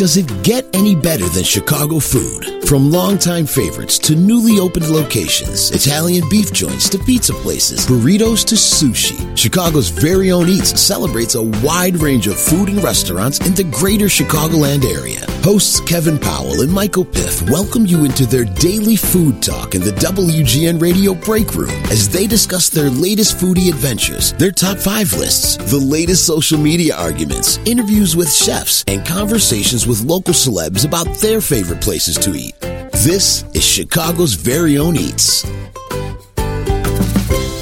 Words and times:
Does 0.00 0.16
it 0.16 0.42
get 0.42 0.64
any 0.74 0.94
better 0.94 1.28
than 1.28 1.44
Chicago 1.44 1.98
food? 1.98 2.64
From 2.66 2.90
longtime 2.90 3.44
favorites 3.44 3.98
to 3.98 4.14
newly 4.14 4.58
opened 4.58 4.88
locations, 4.88 5.72
Italian 5.72 6.26
beef 6.30 6.52
joints 6.54 6.88
to 6.90 6.98
pizza 6.98 7.34
places, 7.34 7.84
burritos 7.84 8.46
to 8.46 8.54
sushi, 8.54 9.36
Chicago's 9.36 9.90
very 9.90 10.30
own 10.30 10.48
Eats 10.48 10.80
celebrates 10.80 11.34
a 11.34 11.42
wide 11.42 11.96
range 11.96 12.28
of 12.28 12.38
food 12.38 12.70
and 12.70 12.82
restaurants 12.82 13.40
in 13.40 13.54
the 13.54 13.64
greater 13.64 14.06
Chicagoland 14.06 14.84
area. 14.84 15.20
Hosts 15.42 15.80
Kevin 15.80 16.18
Powell 16.18 16.60
and 16.60 16.72
Michael 16.72 17.04
Piff 17.04 17.42
welcome 17.50 17.84
you 17.84 18.04
into 18.04 18.24
their 18.24 18.44
daily 18.44 18.94
food 18.94 19.42
talk 19.42 19.74
in 19.74 19.80
the 19.80 19.90
WGN 19.92 20.80
Radio 20.80 21.12
Break 21.12 21.54
Room 21.54 21.70
as 21.90 22.08
they 22.08 22.26
discuss 22.26 22.68
their 22.68 22.88
latest 22.88 23.36
foodie 23.36 23.68
adventures, 23.68 24.32
their 24.34 24.52
top 24.52 24.78
five 24.78 25.12
lists, 25.14 25.56
the 25.70 25.78
latest 25.78 26.24
social 26.24 26.58
media 26.58 26.94
arguments, 26.94 27.58
interviews 27.66 28.14
with 28.14 28.32
chefs, 28.32 28.84
and 28.86 29.04
conversations 29.04 29.88
with 29.88 29.89
local 29.98 30.32
celebs 30.32 30.84
about 30.86 31.06
their 31.18 31.40
favorite 31.40 31.80
places 31.80 32.16
to 32.18 32.34
eat. 32.34 32.58
This 32.60 33.44
is 33.54 33.64
Chicago's 33.64 34.34
very 34.34 34.78
own 34.78 34.96
Eats. 34.96 35.44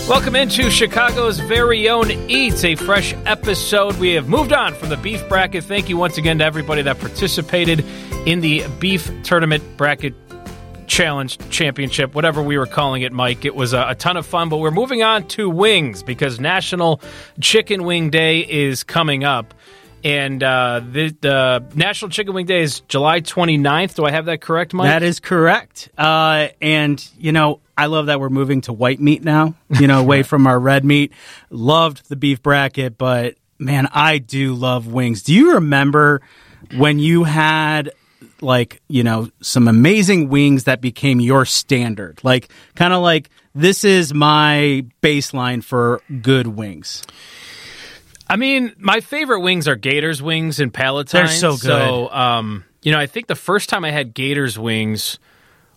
Welcome 0.09 0.36
into 0.36 0.70
Chicago's 0.70 1.38
very 1.38 1.88
own 1.88 2.10
Eats, 2.30 2.64
a 2.64 2.74
fresh 2.74 3.14
episode. 3.27 3.96
We 3.98 4.14
have 4.14 4.28
moved 4.28 4.52
on 4.52 4.74
from 4.74 4.88
the 4.88 4.96
beef 4.96 5.27
bracket. 5.28 5.64
Thank 5.64 5.88
you 5.88 5.96
once 5.96 6.19
again 6.19 6.38
to 6.38 6.45
everybody 6.45 6.83
that 6.83 6.98
participated 6.98 7.84
in 8.27 8.41
the 8.41 8.66
beef 8.78 9.10
tournament 9.22 9.62
bracket 9.77 10.14
challenge 10.88 11.38
championship, 11.50 12.14
whatever 12.14 12.42
we 12.42 12.58
were 12.58 12.66
calling 12.66 13.02
it, 13.02 13.12
Mike. 13.12 13.45
It 13.45 13.55
was 13.55 13.72
a, 13.72 13.91
a, 13.91 13.95
ton 13.95 14.16
of 14.16 14.27
fun, 14.27 14.48
but 14.48 14.56
we're 14.56 14.70
moving 14.70 15.02
on 15.02 15.28
to 15.28 15.48
wings 15.48 16.02
because 16.02 16.41
National 16.41 17.00
Chicken 17.41 17.84
Wing 17.84 18.10
Day 18.10 18.41
is 18.41 18.83
coming 18.83 19.22
up. 19.22 19.55
And 20.04 20.42
uh, 20.42 20.80
the, 20.80 21.16
the, 21.20 21.64
National 21.74 22.10
Chicken 22.10 22.34
Wing 22.34 22.46
Day 22.46 22.62
is 22.62 22.80
July 22.80 23.20
29th. 23.20 23.94
Do 23.94 24.04
I 24.04 24.10
have 24.10 24.26
that 24.26 24.40
correct, 24.40 24.72
Mike? 24.72 24.86
That 24.86 25.02
is 25.02 25.20
correct. 25.20 25.88
Uh, 25.98 26.48
and, 26.60 27.05
you 27.18 27.32
know, 27.32 27.60
I 27.77 27.86
love 27.86 28.06
that 28.06 28.20
we're 28.20 28.28
moving 28.28 28.60
to 28.62 28.72
white 28.72 29.00
meat 29.00 29.24
now, 29.24 29.55
you 29.68 29.86
know, 29.86 30.00
away 30.08 30.22
from 30.22 30.46
our 30.46 30.58
red 30.58 30.84
meat. 30.84 31.12
Loved 31.50 32.08
the 32.08 32.16
beef 32.16 32.42
bracket, 32.42 32.96
but 32.96 33.34
man, 33.58 33.88
I 33.92 34.18
do 34.18 34.55
love 34.55 34.86
wings. 34.86 35.22
Do 35.22 35.34
you 35.34 35.55
remember 35.55 36.20
when 36.77 36.98
you 36.98 37.24
had 37.24 37.90
like, 38.40 38.80
you 38.88 39.02
know, 39.02 39.30
some 39.40 39.66
amazing 39.66 40.28
wings 40.28 40.64
that 40.64 40.80
became 40.80 41.20
your 41.20 41.44
standard? 41.44 42.20
Like, 42.22 42.50
kind 42.77 42.92
of 42.92 43.02
like, 43.02 43.30
this 43.55 43.83
is 43.83 44.14
my 44.14 44.84
baseline 45.02 45.64
for 45.64 46.00
good 46.22 46.46
wings. 46.46 47.02
I 48.28 48.36
mean, 48.36 48.74
my 48.78 49.00
favorite 49.00 49.40
wings 49.40 49.68
are 49.68 49.76
Gators 49.76 50.22
wings 50.22 50.60
and 50.60 50.72
Palatine. 50.72 51.26
They're 51.26 51.34
so 51.34 51.52
good. 51.52 51.60
So, 51.60 52.10
um, 52.10 52.64
you 52.82 52.92
know, 52.92 52.98
I 52.98 53.06
think 53.06 53.26
the 53.26 53.34
first 53.34 53.68
time 53.68 53.84
I 53.84 53.90
had 53.90 54.14
Gators 54.14 54.58
wings 54.58 55.18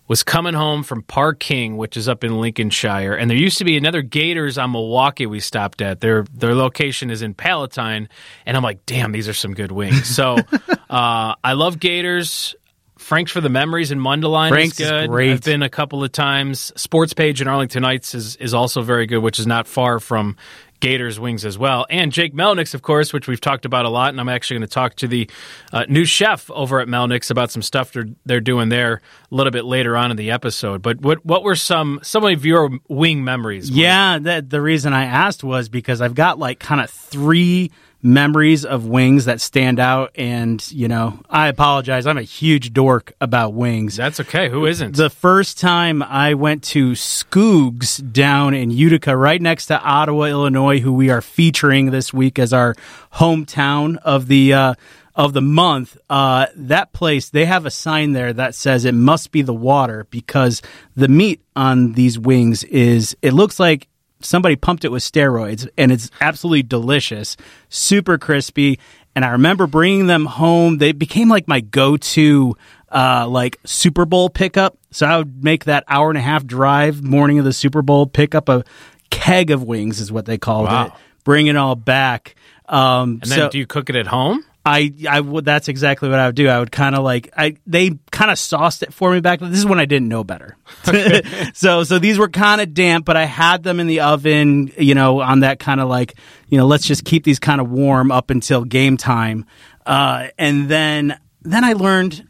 was 0.08 0.22
coming 0.22 0.52
home 0.52 0.82
from 0.82 1.02
Par-King, 1.02 1.76
which 1.76 1.96
is 1.96 2.08
up 2.08 2.24
in 2.24 2.40
Lincolnshire, 2.40 3.14
and 3.14 3.30
there 3.30 3.38
used 3.38 3.58
to 3.58 3.64
be 3.64 3.76
another 3.76 4.02
Gators 4.02 4.58
on 4.58 4.72
Milwaukee 4.72 5.26
we 5.26 5.40
stopped 5.40 5.80
at. 5.80 6.00
Their 6.00 6.24
their 6.34 6.54
location 6.54 7.10
is 7.10 7.22
in 7.22 7.34
Palatine, 7.34 8.08
and 8.44 8.56
I'm 8.56 8.62
like, 8.62 8.84
damn, 8.84 9.12
these 9.12 9.28
are 9.28 9.32
some 9.32 9.54
good 9.54 9.72
wings. 9.72 10.14
So, 10.14 10.36
uh, 10.90 11.34
I 11.42 11.52
love 11.54 11.80
Gators. 11.80 12.54
Frank's 12.98 13.32
for 13.32 13.40
the 13.40 13.48
Memories 13.48 13.90
in 13.90 13.98
Mundelein 13.98 14.50
Frank's 14.50 14.78
is 14.78 14.88
good. 14.88 15.02
Is 15.04 15.08
great. 15.08 15.32
I've 15.32 15.42
been 15.42 15.62
a 15.62 15.68
couple 15.68 16.04
of 16.04 16.12
times. 16.12 16.72
Sports 16.76 17.14
Page 17.14 17.40
in 17.40 17.48
Arlington 17.48 17.82
Heights 17.82 18.14
is, 18.14 18.36
is 18.36 18.54
also 18.54 18.82
very 18.82 19.06
good, 19.06 19.18
which 19.18 19.40
is 19.40 19.46
not 19.46 19.66
far 19.66 19.98
from 19.98 20.36
Gators 20.82 21.20
wings 21.20 21.44
as 21.44 21.56
well. 21.56 21.86
And 21.88 22.10
Jake 22.10 22.34
Melnick's, 22.34 22.74
of 22.74 22.82
course, 22.82 23.12
which 23.12 23.28
we've 23.28 23.40
talked 23.40 23.64
about 23.64 23.84
a 23.84 23.88
lot. 23.88 24.08
And 24.08 24.20
I'm 24.20 24.28
actually 24.28 24.56
going 24.56 24.68
to 24.68 24.74
talk 24.74 24.96
to 24.96 25.06
the 25.06 25.30
uh, 25.72 25.84
new 25.88 26.04
chef 26.04 26.50
over 26.50 26.80
at 26.80 26.88
Melnick's 26.88 27.30
about 27.30 27.52
some 27.52 27.62
stuff 27.62 27.92
they're, 27.92 28.08
they're 28.26 28.40
doing 28.40 28.68
there 28.68 28.94
a 29.30 29.34
little 29.34 29.52
bit 29.52 29.64
later 29.64 29.96
on 29.96 30.10
in 30.10 30.16
the 30.16 30.32
episode. 30.32 30.82
But 30.82 31.00
what 31.00 31.24
what 31.24 31.44
were 31.44 31.54
some 31.54 32.00
some 32.02 32.24
of 32.24 32.44
your 32.44 32.80
wing 32.88 33.22
memories? 33.22 33.70
Mike? 33.70 33.78
Yeah, 33.80 34.18
that, 34.18 34.50
the 34.50 34.60
reason 34.60 34.92
I 34.92 35.04
asked 35.04 35.44
was 35.44 35.68
because 35.68 36.00
I've 36.00 36.16
got 36.16 36.40
like 36.40 36.58
kind 36.58 36.80
of 36.80 36.90
three 36.90 37.70
memories 38.02 38.64
of 38.64 38.86
wings 38.86 39.26
that 39.26 39.40
stand 39.40 39.78
out. 39.78 40.10
And 40.14 40.70
you 40.72 40.88
know 40.88 41.20
i 41.30 41.48
apologize. 41.48 42.06
I'm 42.06 42.18
a 42.18 42.22
huge 42.22 42.72
dork 42.72 43.12
about 43.20 43.54
wings. 43.54 43.96
That's 43.96 44.20
okay. 44.20 44.48
Who 44.48 44.66
isn't? 44.66 44.96
The 44.96 45.10
first 45.10 45.58
time 45.58 46.02
i 46.02 46.34
went 46.34 46.62
to 46.64 46.92
skoog's 46.92 47.98
down 47.98 48.54
in 48.54 48.70
utica 48.70 49.16
right 49.16 49.40
next 49.40 49.66
to 49.66 49.80
ottawa 49.80 50.24
illinois 50.24 50.80
who 50.80 50.92
we 50.92 51.10
are 51.10 51.20
featuring 51.20 51.90
this 51.90 52.12
week 52.12 52.38
as 52.38 52.52
our 52.52 52.74
hometown 53.12 53.96
of 53.98 54.26
the 54.28 54.52
uh, 54.52 54.74
of 55.14 55.32
the 55.32 55.42
month, 55.42 55.96
uh, 56.08 56.46
that 56.56 56.92
place, 56.92 57.28
they 57.28 57.44
have 57.44 57.66
a 57.66 57.70
sign 57.70 58.12
there 58.12 58.32
that 58.32 58.54
says 58.54 58.84
it 58.84 58.94
must 58.94 59.30
be 59.30 59.42
the 59.42 59.54
water 59.54 60.06
because 60.10 60.62
the 60.96 61.08
meat 61.08 61.42
on 61.54 61.92
these 61.92 62.18
wings 62.18 62.64
is, 62.64 63.16
it 63.20 63.32
looks 63.32 63.60
like 63.60 63.88
somebody 64.24 64.56
pumped 64.56 64.84
it 64.84 64.90
with 64.90 65.02
steroids 65.02 65.68
and 65.76 65.92
it's 65.92 66.10
absolutely 66.20 66.62
delicious, 66.62 67.36
super 67.68 68.18
crispy. 68.18 68.78
And 69.14 69.24
I 69.24 69.30
remember 69.30 69.66
bringing 69.66 70.06
them 70.06 70.26
home. 70.26 70.78
They 70.78 70.92
became 70.92 71.28
like 71.28 71.48
my 71.48 71.60
go 71.60 71.96
to, 71.96 72.56
uh, 72.90 73.26
like 73.28 73.58
Super 73.64 74.04
Bowl 74.04 74.30
pickup. 74.30 74.78
So 74.90 75.06
I 75.06 75.18
would 75.18 75.42
make 75.42 75.64
that 75.64 75.84
hour 75.88 76.08
and 76.08 76.18
a 76.18 76.22
half 76.22 76.44
drive 76.44 77.02
morning 77.02 77.38
of 77.38 77.44
the 77.44 77.52
Super 77.52 77.82
Bowl, 77.82 78.06
pick 78.06 78.34
up 78.34 78.48
a 78.48 78.64
keg 79.10 79.50
of 79.50 79.62
wings, 79.62 80.00
is 80.00 80.10
what 80.10 80.26
they 80.26 80.38
called 80.38 80.66
wow. 80.66 80.86
it, 80.86 80.92
bring 81.24 81.46
it 81.46 81.56
all 81.56 81.74
back. 81.74 82.34
Um, 82.68 83.20
and 83.22 83.30
then 83.30 83.38
so, 83.38 83.48
do 83.50 83.58
you 83.58 83.66
cook 83.66 83.90
it 83.90 83.96
at 83.96 84.06
home? 84.06 84.44
I 84.64 84.92
I 85.08 85.20
would 85.20 85.44
that's 85.44 85.68
exactly 85.68 86.08
what 86.08 86.18
I 86.18 86.26
would 86.26 86.36
do. 86.36 86.48
I 86.48 86.58
would 86.58 86.70
kind 86.70 86.94
of 86.94 87.02
like 87.02 87.30
I 87.36 87.56
they 87.66 87.98
kind 88.10 88.30
of 88.30 88.38
sauced 88.38 88.82
it 88.82 88.94
for 88.94 89.12
me 89.12 89.20
back. 89.20 89.40
This 89.40 89.58
is 89.58 89.66
when 89.66 89.80
I 89.80 89.86
didn't 89.86 90.08
know 90.08 90.22
better. 90.22 90.56
so 91.54 91.82
so 91.82 91.98
these 91.98 92.18
were 92.18 92.28
kind 92.28 92.60
of 92.60 92.72
damp, 92.72 93.04
but 93.04 93.16
I 93.16 93.24
had 93.24 93.64
them 93.64 93.80
in 93.80 93.88
the 93.88 94.00
oven, 94.00 94.70
you 94.78 94.94
know, 94.94 95.20
on 95.20 95.40
that 95.40 95.58
kind 95.58 95.80
of 95.80 95.88
like 95.88 96.14
you 96.48 96.58
know 96.58 96.66
let's 96.66 96.86
just 96.86 97.04
keep 97.04 97.24
these 97.24 97.40
kind 97.40 97.60
of 97.60 97.70
warm 97.70 98.12
up 98.12 98.30
until 98.30 98.64
game 98.64 98.96
time, 98.96 99.46
uh, 99.84 100.28
and 100.38 100.68
then 100.68 101.18
then 101.42 101.64
I 101.64 101.72
learned 101.72 102.26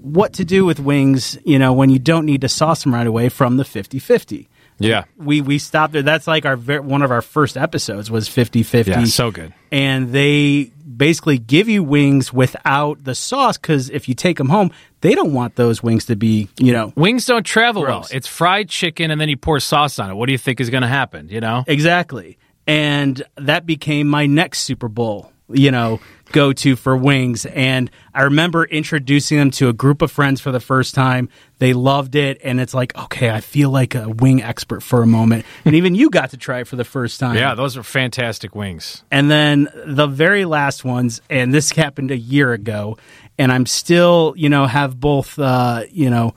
what 0.00 0.34
to 0.34 0.44
do 0.44 0.64
with 0.64 0.80
wings, 0.80 1.38
you 1.44 1.58
know, 1.58 1.72
when 1.72 1.90
you 1.90 1.98
don't 1.98 2.26
need 2.26 2.42
to 2.42 2.48
sauce 2.48 2.84
them 2.84 2.94
right 2.94 3.06
away 3.06 3.30
from 3.30 3.56
the 3.56 3.64
50-50. 3.64 4.48
Yeah. 4.78 5.04
We 5.16 5.40
we 5.40 5.58
stopped 5.58 5.92
there. 5.92 6.02
That's 6.02 6.26
like 6.26 6.44
our 6.44 6.56
one 6.56 7.02
of 7.02 7.10
our 7.10 7.22
first 7.22 7.56
episodes 7.56 8.10
was 8.10 8.28
50-50. 8.28 8.86
Yeah, 8.86 9.04
so 9.04 9.30
good. 9.30 9.54
And 9.70 10.12
they 10.12 10.72
basically 10.96 11.38
give 11.38 11.68
you 11.68 11.82
wings 11.82 12.32
without 12.32 13.02
the 13.04 13.14
sauce 13.14 13.56
because 13.58 13.90
if 13.90 14.08
you 14.08 14.14
take 14.14 14.38
them 14.38 14.48
home, 14.48 14.70
they 15.00 15.14
don't 15.14 15.32
want 15.32 15.56
those 15.56 15.82
wings 15.82 16.06
to 16.06 16.16
be, 16.16 16.48
you 16.58 16.72
know. 16.72 16.92
Wings 16.96 17.26
don't 17.26 17.44
travel 17.44 17.82
Gross. 17.82 18.10
well. 18.10 18.16
It's 18.16 18.26
fried 18.26 18.68
chicken 18.68 19.10
and 19.10 19.20
then 19.20 19.28
you 19.28 19.36
pour 19.36 19.60
sauce 19.60 19.98
on 19.98 20.10
it. 20.10 20.14
What 20.14 20.26
do 20.26 20.32
you 20.32 20.38
think 20.38 20.60
is 20.60 20.70
going 20.70 20.82
to 20.82 20.88
happen, 20.88 21.28
you 21.28 21.40
know? 21.40 21.64
Exactly. 21.66 22.38
And 22.66 23.22
that 23.36 23.66
became 23.66 24.08
my 24.08 24.26
next 24.26 24.60
Super 24.60 24.88
Bowl, 24.88 25.30
you 25.48 25.70
know, 25.70 26.00
go 26.32 26.52
to 26.52 26.74
for 26.74 26.96
wings. 26.96 27.46
And 27.46 27.90
I 28.14 28.22
remember 28.22 28.64
introducing 28.64 29.38
them 29.38 29.50
to 29.52 29.68
a 29.68 29.72
group 29.72 30.02
of 30.02 30.10
friends 30.10 30.40
for 30.40 30.50
the 30.50 30.60
first 30.60 30.94
time. 30.94 31.28
They 31.58 31.72
loved 31.72 32.14
it. 32.14 32.40
And 32.42 32.60
it's 32.60 32.74
like, 32.74 32.96
okay, 32.96 33.30
I 33.30 33.40
feel 33.40 33.70
like 33.70 33.94
a 33.94 34.08
wing 34.08 34.42
expert 34.42 34.82
for 34.82 35.02
a 35.02 35.06
moment. 35.06 35.44
And 35.64 35.74
even 35.74 35.94
you 35.94 36.10
got 36.10 36.30
to 36.30 36.36
try 36.36 36.60
it 36.60 36.66
for 36.66 36.76
the 36.76 36.84
first 36.84 37.20
time. 37.20 37.36
Yeah, 37.36 37.54
those 37.54 37.76
are 37.76 37.82
fantastic 37.82 38.54
wings. 38.54 39.04
And 39.10 39.30
then 39.30 39.68
the 39.86 40.06
very 40.06 40.44
last 40.44 40.84
ones, 40.84 41.20
and 41.28 41.52
this 41.52 41.70
happened 41.70 42.10
a 42.10 42.18
year 42.18 42.52
ago, 42.52 42.96
and 43.38 43.52
I'm 43.52 43.66
still, 43.66 44.34
you 44.36 44.48
know, 44.48 44.66
have 44.66 44.98
both, 44.98 45.38
uh, 45.38 45.84
you 45.90 46.08
know, 46.08 46.34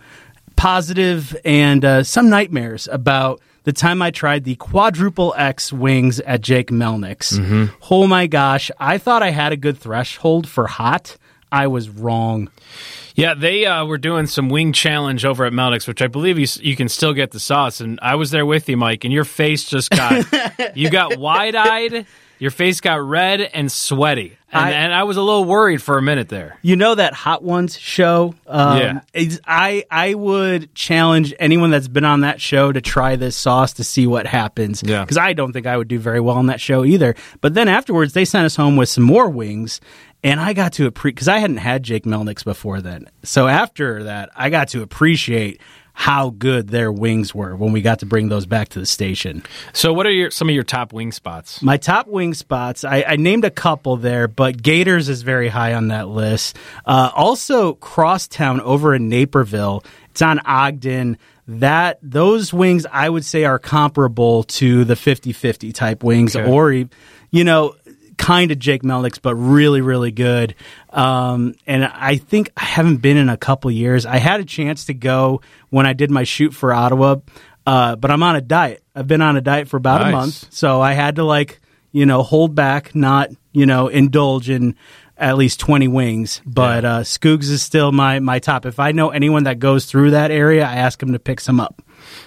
positive 0.57 1.38
and 1.45 1.85
uh, 1.85 2.03
some 2.03 2.29
nightmares 2.29 2.88
about 2.91 3.40
the 3.63 3.73
time 3.73 4.01
I 4.01 4.12
tried 4.12 4.44
the 4.44 4.56
quadruple 4.56 5.34
X 5.38 5.72
wings 5.72 6.19
at 6.22 6.41
Jake 6.41 6.69
Melnick's. 6.69 7.38
Mm-hmm. 7.38 7.66
Oh 7.90 8.07
my 8.07 8.28
gosh, 8.28 8.72
I 8.79 8.97
thought 8.97 9.23
I 9.23 9.29
had 9.29 9.53
a 9.53 9.57
good 9.57 9.78
threshold 9.78 10.47
for 10.47 10.68
hot. 10.68 11.18
I 11.51 11.68
was 11.68 11.90
wrong. 11.90 12.50
Yeah, 13.15 13.33
they 13.33 13.65
uh, 13.65 13.86
were 13.86 13.98
doing 13.98 14.27
some 14.27 14.50
wing 14.50 14.74
challenge 14.74 15.25
over 15.25 15.45
at 15.45 15.54
Melnick's, 15.54 15.88
which 15.88 16.01
I 16.01 16.07
believe 16.07 16.38
you, 16.38 16.48
you 16.60 16.75
can 16.75 16.88
still 16.88 17.13
get 17.13 17.31
the 17.31 17.39
sauce. 17.39 17.81
And 17.81 18.00
I 18.01 18.15
was 18.15 18.31
there 18.31 18.45
with 18.45 18.69
you, 18.69 18.77
Mike, 18.77 19.03
and 19.06 19.13
your 19.13 19.24
face 19.24 19.63
just 19.63 19.89
got 19.89 20.25
you 20.75 20.89
got 20.89 21.18
wide 21.18 21.56
eyed. 21.56 22.06
Your 22.39 22.51
face 22.51 22.81
got 22.81 23.01
red 23.01 23.42
and 23.42 23.71
sweaty, 23.71 24.37
and 24.51 24.65
I, 24.65 24.71
and 24.71 24.94
I, 24.94 25.03
was 25.03 25.17
a 25.17 25.21
little 25.21 25.44
worried 25.44 25.81
for 25.81 25.97
a 25.97 26.01
minute 26.01 26.29
there. 26.29 26.57
You 26.61 26.77
know 26.77 26.95
that 26.95 27.13
Hot 27.13 27.44
Ones 27.44 27.77
show? 27.77 28.33
Um, 28.45 28.77
yeah. 29.13 29.29
I 29.45 29.83
I 29.91 30.13
would 30.13 30.73
challenge 30.73 31.33
anyone 31.38 31.69
that's 31.69 31.89
been 31.89 32.05
on 32.05 32.21
that 32.21 32.39
show 32.39 32.71
to 32.71 32.79
try 32.79 33.17
this 33.17 33.35
sauce 33.35 33.73
to 33.73 33.83
see 33.83 34.07
what 34.07 34.25
happens. 34.25 34.81
Yeah. 34.83 35.01
Because 35.03 35.17
I 35.17 35.33
don't 35.33 35.51
think 35.51 35.67
I 35.67 35.75
would 35.75 35.89
do 35.89 35.99
very 35.99 36.21
well 36.21 36.38
on 36.38 36.45
that 36.45 36.61
show 36.61 36.85
either. 36.85 37.15
But 37.41 37.55
then 37.55 37.67
afterwards, 37.67 38.13
they 38.13 38.25
sent 38.25 38.45
us 38.45 38.55
home 38.55 38.77
with 38.77 38.88
some 38.88 39.03
more 39.03 39.29
wings, 39.29 39.81
and 40.23 40.39
I 40.39 40.53
got 40.53 40.73
to 40.73 40.85
appreciate 40.85 41.15
because 41.15 41.27
I 41.27 41.39
hadn't 41.39 41.57
had 41.57 41.83
Jake 41.83 42.05
Melnick's 42.05 42.43
before 42.43 42.79
then. 42.79 43.09
So 43.23 43.47
after 43.47 44.03
that, 44.03 44.29
I 44.35 44.50
got 44.50 44.69
to 44.69 44.81
appreciate 44.81 45.61
how 45.99 46.29
good 46.29 46.67
their 46.67 46.91
wings 46.91 47.33
were 47.33 47.55
when 47.55 47.71
we 47.71 47.81
got 47.81 47.97
to 47.99 48.05
bring 48.05 48.29
those 48.29 48.45
back 48.45 48.69
to 48.69 48.79
the 48.79 48.85
station. 48.85 49.41
So, 49.73 49.91
what 49.94 50.05
are 50.05 50.11
your 50.11 50.29
some 50.29 50.47
of 50.47 50.53
your 50.53 50.63
top 50.63 50.94
wing 50.94 51.11
spots? 51.11 51.59
My 51.63 51.77
top 51.77 52.07
wing 52.07 52.35
spots, 52.35 52.83
I, 52.83 53.03
I 53.07 53.15
named 53.15 53.44
a 53.45 53.49
couple 53.49 53.97
there, 53.97 54.27
but 54.27 54.61
Gators 54.61 55.09
is 55.09 55.23
very 55.23 55.47
high 55.47 55.73
on 55.73 55.88
that 55.88 56.07
list. 56.07 56.55
Uh, 56.85 57.09
also, 57.15 57.73
Crosstown 57.73 58.61
over 58.61 58.94
in 58.94 59.09
Naperville. 59.09 59.83
It's 60.11 60.21
on 60.21 60.39
Ogden. 60.45 61.17
That 61.47 61.97
those 62.03 62.53
wings, 62.53 62.85
I 62.91 63.09
would 63.09 63.25
say, 63.25 63.45
are 63.45 63.57
comparable 63.57 64.43
to 64.43 64.83
the 64.85 64.93
50-50 64.93 65.73
type 65.73 66.03
wings, 66.03 66.35
Okay. 66.35 66.47
or 66.47 66.71
you 67.31 67.43
know, 67.43 67.73
kind 68.17 68.51
of 68.51 68.59
Jake 68.59 68.83
Melnick's, 68.83 69.19
but 69.19 69.35
really, 69.35 69.81
really 69.81 70.11
good. 70.11 70.55
Um, 70.89 71.53
and 71.65 71.85
I 71.85 72.17
think 72.17 72.51
I 72.57 72.63
haven't 72.65 72.97
been 72.97 73.17
in 73.17 73.29
a 73.29 73.37
couple 73.37 73.69
years. 73.71 74.05
I 74.05 74.17
had 74.17 74.39
a 74.39 74.45
chance 74.45 74.85
to 74.85 74.93
go 74.93 75.41
when 75.69 75.85
I 75.85 75.93
did 75.93 76.11
my 76.11 76.23
shoot 76.23 76.53
for 76.53 76.73
Ottawa, 76.73 77.17
uh, 77.65 77.95
but 77.95 78.11
I'm 78.11 78.23
on 78.23 78.35
a 78.35 78.41
diet. 78.41 78.83
I've 78.95 79.07
been 79.07 79.21
on 79.21 79.37
a 79.37 79.41
diet 79.41 79.67
for 79.67 79.77
about 79.77 80.01
Nice. 80.01 80.09
a 80.09 80.11
month, 80.11 80.47
so 80.53 80.81
I 80.81 80.93
had 80.93 81.17
to 81.17 81.23
like 81.23 81.59
you 81.91 82.05
know 82.05 82.23
hold 82.23 82.55
back, 82.55 82.95
not 82.95 83.29
you 83.51 83.65
know 83.65 83.87
indulge 83.87 84.49
in 84.49 84.75
at 85.17 85.35
least 85.37 85.59
20 85.59 85.87
wings. 85.87 86.41
But 86.45 86.85
uh, 86.85 86.99
Skoogs 87.01 87.49
is 87.49 87.61
still 87.63 87.91
my 87.91 88.19
my 88.19 88.39
top. 88.39 88.65
If 88.65 88.79
I 88.79 88.91
know 88.93 89.09
anyone 89.09 89.43
that 89.43 89.59
goes 89.59 89.85
through 89.85 90.11
that 90.11 90.31
area, 90.31 90.63
I 90.65 90.75
ask 90.77 90.99
them 90.99 91.13
to 91.13 91.19
pick 91.19 91.39
some 91.39 91.59
up. 91.59 91.81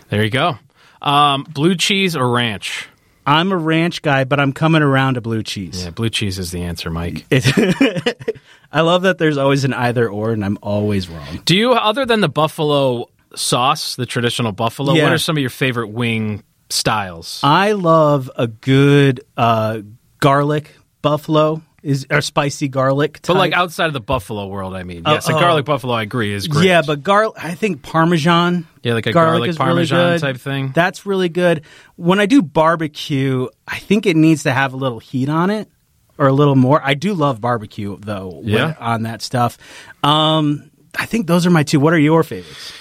There 0.09 0.23
you 0.25 0.31
go. 0.31 0.59
Um, 1.03 1.45
blue 1.45 1.77
cheese 1.77 2.15
or 2.15 2.29
ranch? 2.31 2.87
I'm 3.31 3.53
a 3.53 3.57
ranch 3.57 4.03
guy, 4.03 4.25
but 4.25 4.41
I'm 4.41 4.53
coming 4.53 4.83
around 4.83 5.15
to 5.15 5.21
blue 5.21 5.43
cheese. 5.43 5.85
Yeah, 5.85 5.91
blue 5.91 6.11
cheese 6.11 6.39
is 6.39 6.51
the 6.51 6.63
answer, 6.63 6.91
Mike. 6.91 7.25
It- 7.31 8.37
I 8.73 8.83
love 8.83 9.03
that 9.03 9.19
there's 9.19 9.37
always 9.37 9.65
an 9.65 9.73
either 9.73 10.09
or, 10.09 10.33
and 10.33 10.45
I'm 10.45 10.59
always 10.63 11.09
wrong. 11.09 11.41
Do 11.45 11.57
you, 11.57 11.73
other 11.73 12.07
than 12.07 12.21
the 12.21 12.29
buffalo 12.29 13.07
sauce, 13.35 13.97
the 13.97 14.07
traditional 14.07 14.53
buffalo, 14.53 14.95
Yeah. 14.95 15.05
what 15.05 15.13
are 15.13 15.19
some 15.19 15.37
of 15.37 15.41
your 15.41 15.51
favorite 15.51 15.89
wing 15.89 16.43
styles? 16.69 17.41
I 17.43 17.73
love 17.73 18.31
a 18.37 18.47
good 18.47 19.21
uh, 19.37 19.81
garlic 20.19 20.73
buffalo 21.03 21.63
is 21.83 22.07
or 22.11 22.21
spicy 22.21 22.69
garlic. 22.69 23.21
but 23.27 23.37
like 23.37 23.53
outside 23.53 23.87
of 23.87 23.93
the 23.93 24.01
buffalo 24.01 24.47
world, 24.49 24.75
I 24.75 24.83
mean, 24.83 25.03
Oh, 25.07 25.13
yes, 25.15 25.29
a 25.29 25.35
oh. 25.35 25.41
garlic 25.41 25.65
buffalo, 25.65 25.95
I 25.95 26.03
agree, 26.03 26.33
is 26.33 26.47
great. 26.49 26.67
yeah, 26.67 26.83
but 26.87 27.03
garlic. 27.03 27.43
I 27.43 27.55
think 27.55 27.83
Parmesan. 27.83 28.67
Yeah, 28.83 28.95
like 28.95 29.07
a 29.07 29.13
garlic 29.13 29.51
is 29.51 29.57
Parmesan 29.57 29.99
really 29.99 30.19
type 30.19 30.37
thing. 30.39 30.73
That's 30.75 31.07
really 31.07 31.29
good. 31.29 31.63
When 31.97 32.21
I 32.21 32.27
do 32.27 32.43
barbecue, 32.43 33.49
I 33.67 33.79
think 33.79 34.07
it 34.07 34.17
needs 34.17 34.43
to 34.45 34.53
have 34.53 34.73
a 34.73 34.77
little 34.77 34.99
heat 35.01 35.29
on 35.29 35.51
it 35.51 35.69
or 36.19 36.27
a 36.29 36.33
little 36.33 36.57
more. 36.57 36.81
I 36.85 36.95
do 36.95 37.15
love 37.15 37.41
barbecue 37.41 37.97
though. 38.01 38.41
Yeah. 38.45 38.69
with- 38.69 38.77
on 38.81 39.03
that 39.05 39.23
stuff. 39.23 39.59
Um, 40.03 40.71
I 40.99 41.07
think 41.07 41.27
those 41.27 41.47
are 41.47 41.51
my 41.51 41.63
two. 41.63 41.79
What 41.81 41.93
are 41.93 41.99
your 41.99 42.23
favorites? 42.23 42.73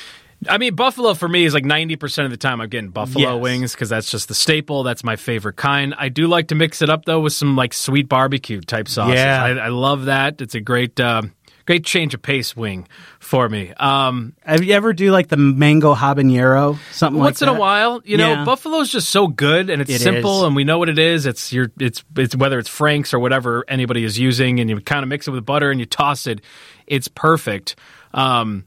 I 0.47 0.57
mean, 0.57 0.75
buffalo 0.75 1.13
for 1.15 1.27
me 1.27 1.43
is 1.43 1.53
like 1.53 1.65
90% 1.65 2.23
of 2.25 2.31
the 2.31 2.37
time 2.37 2.61
I'm 2.61 2.69
getting 2.69 2.91
buffalo 2.91 3.33
Yes. 3.35 3.41
wings 3.41 3.71
because 3.73 3.89
that's 3.89 4.09
just 4.09 4.29
the 4.29 4.33
staple. 4.33 4.83
That's 4.83 5.03
my 5.03 5.17
favorite 5.17 5.57
kind. 5.57 5.93
I 5.97 6.07
do 6.09 6.27
like 6.27 6.47
to 6.49 6.55
mix 6.55 6.81
it 6.81 6.89
up 6.89 7.05
though 7.05 7.19
with 7.19 7.33
some 7.33 7.55
like 7.57 7.73
sweet 7.73 8.07
barbecue 8.07 8.61
type 8.61 8.87
sauces. 8.87 9.15
Yeah. 9.15 9.43
I, 9.43 9.49
I 9.51 9.67
love 9.67 10.05
that. 10.05 10.39
It's 10.41 10.55
a 10.55 10.61
great, 10.61 10.97
uh, 10.99 11.23
great 11.65 11.83
change 11.85 12.13
of 12.13 12.21
pace 12.21 12.55
wing 12.55 12.87
for 13.19 13.49
me. 13.49 13.73
Um, 13.77 14.33
Have 14.45 14.63
you 14.63 14.73
ever 14.73 14.93
do 14.93 15.11
like 15.11 15.27
the 15.27 15.35
mango 15.37 15.93
habanero 15.93 16.77
something 16.93 17.19
like 17.19 17.21
that. 17.21 17.25
once 17.25 17.41
like 17.41 17.49
in 17.51 17.55
a 17.55 17.59
while, 17.59 18.01
you 18.05 18.15
know, 18.17 18.29
Yeah. 18.31 18.45
buffalo's 18.45 18.89
just 18.89 19.09
so 19.09 19.27
good 19.27 19.69
and 19.69 19.81
it's 19.81 19.91
It 19.91 19.99
simple 19.99 20.39
is. 20.39 20.47
and 20.47 20.55
we 20.55 20.63
know 20.63 20.79
what 20.79 20.87
it 20.89 20.97
is. 20.99 21.25
It's 21.25 21.51
your, 21.51 21.69
it's, 21.79 22.03
it's 22.15 22.35
whether 22.35 22.57
it's 22.59 22.69
Frank's 22.69 23.13
or 23.13 23.19
whatever 23.19 23.65
anybody 23.67 24.05
is 24.05 24.17
using 24.17 24.59
and 24.61 24.69
you 24.69 24.79
kind 24.79 25.03
of 25.03 25.09
mix 25.09 25.27
it 25.27 25.31
with 25.31 25.45
butter 25.45 25.69
and 25.69 25.79
you 25.81 25.85
toss 25.85 26.27
it. 26.27 26.41
It's 26.87 27.09
perfect. 27.09 27.75
Um, 28.13 28.63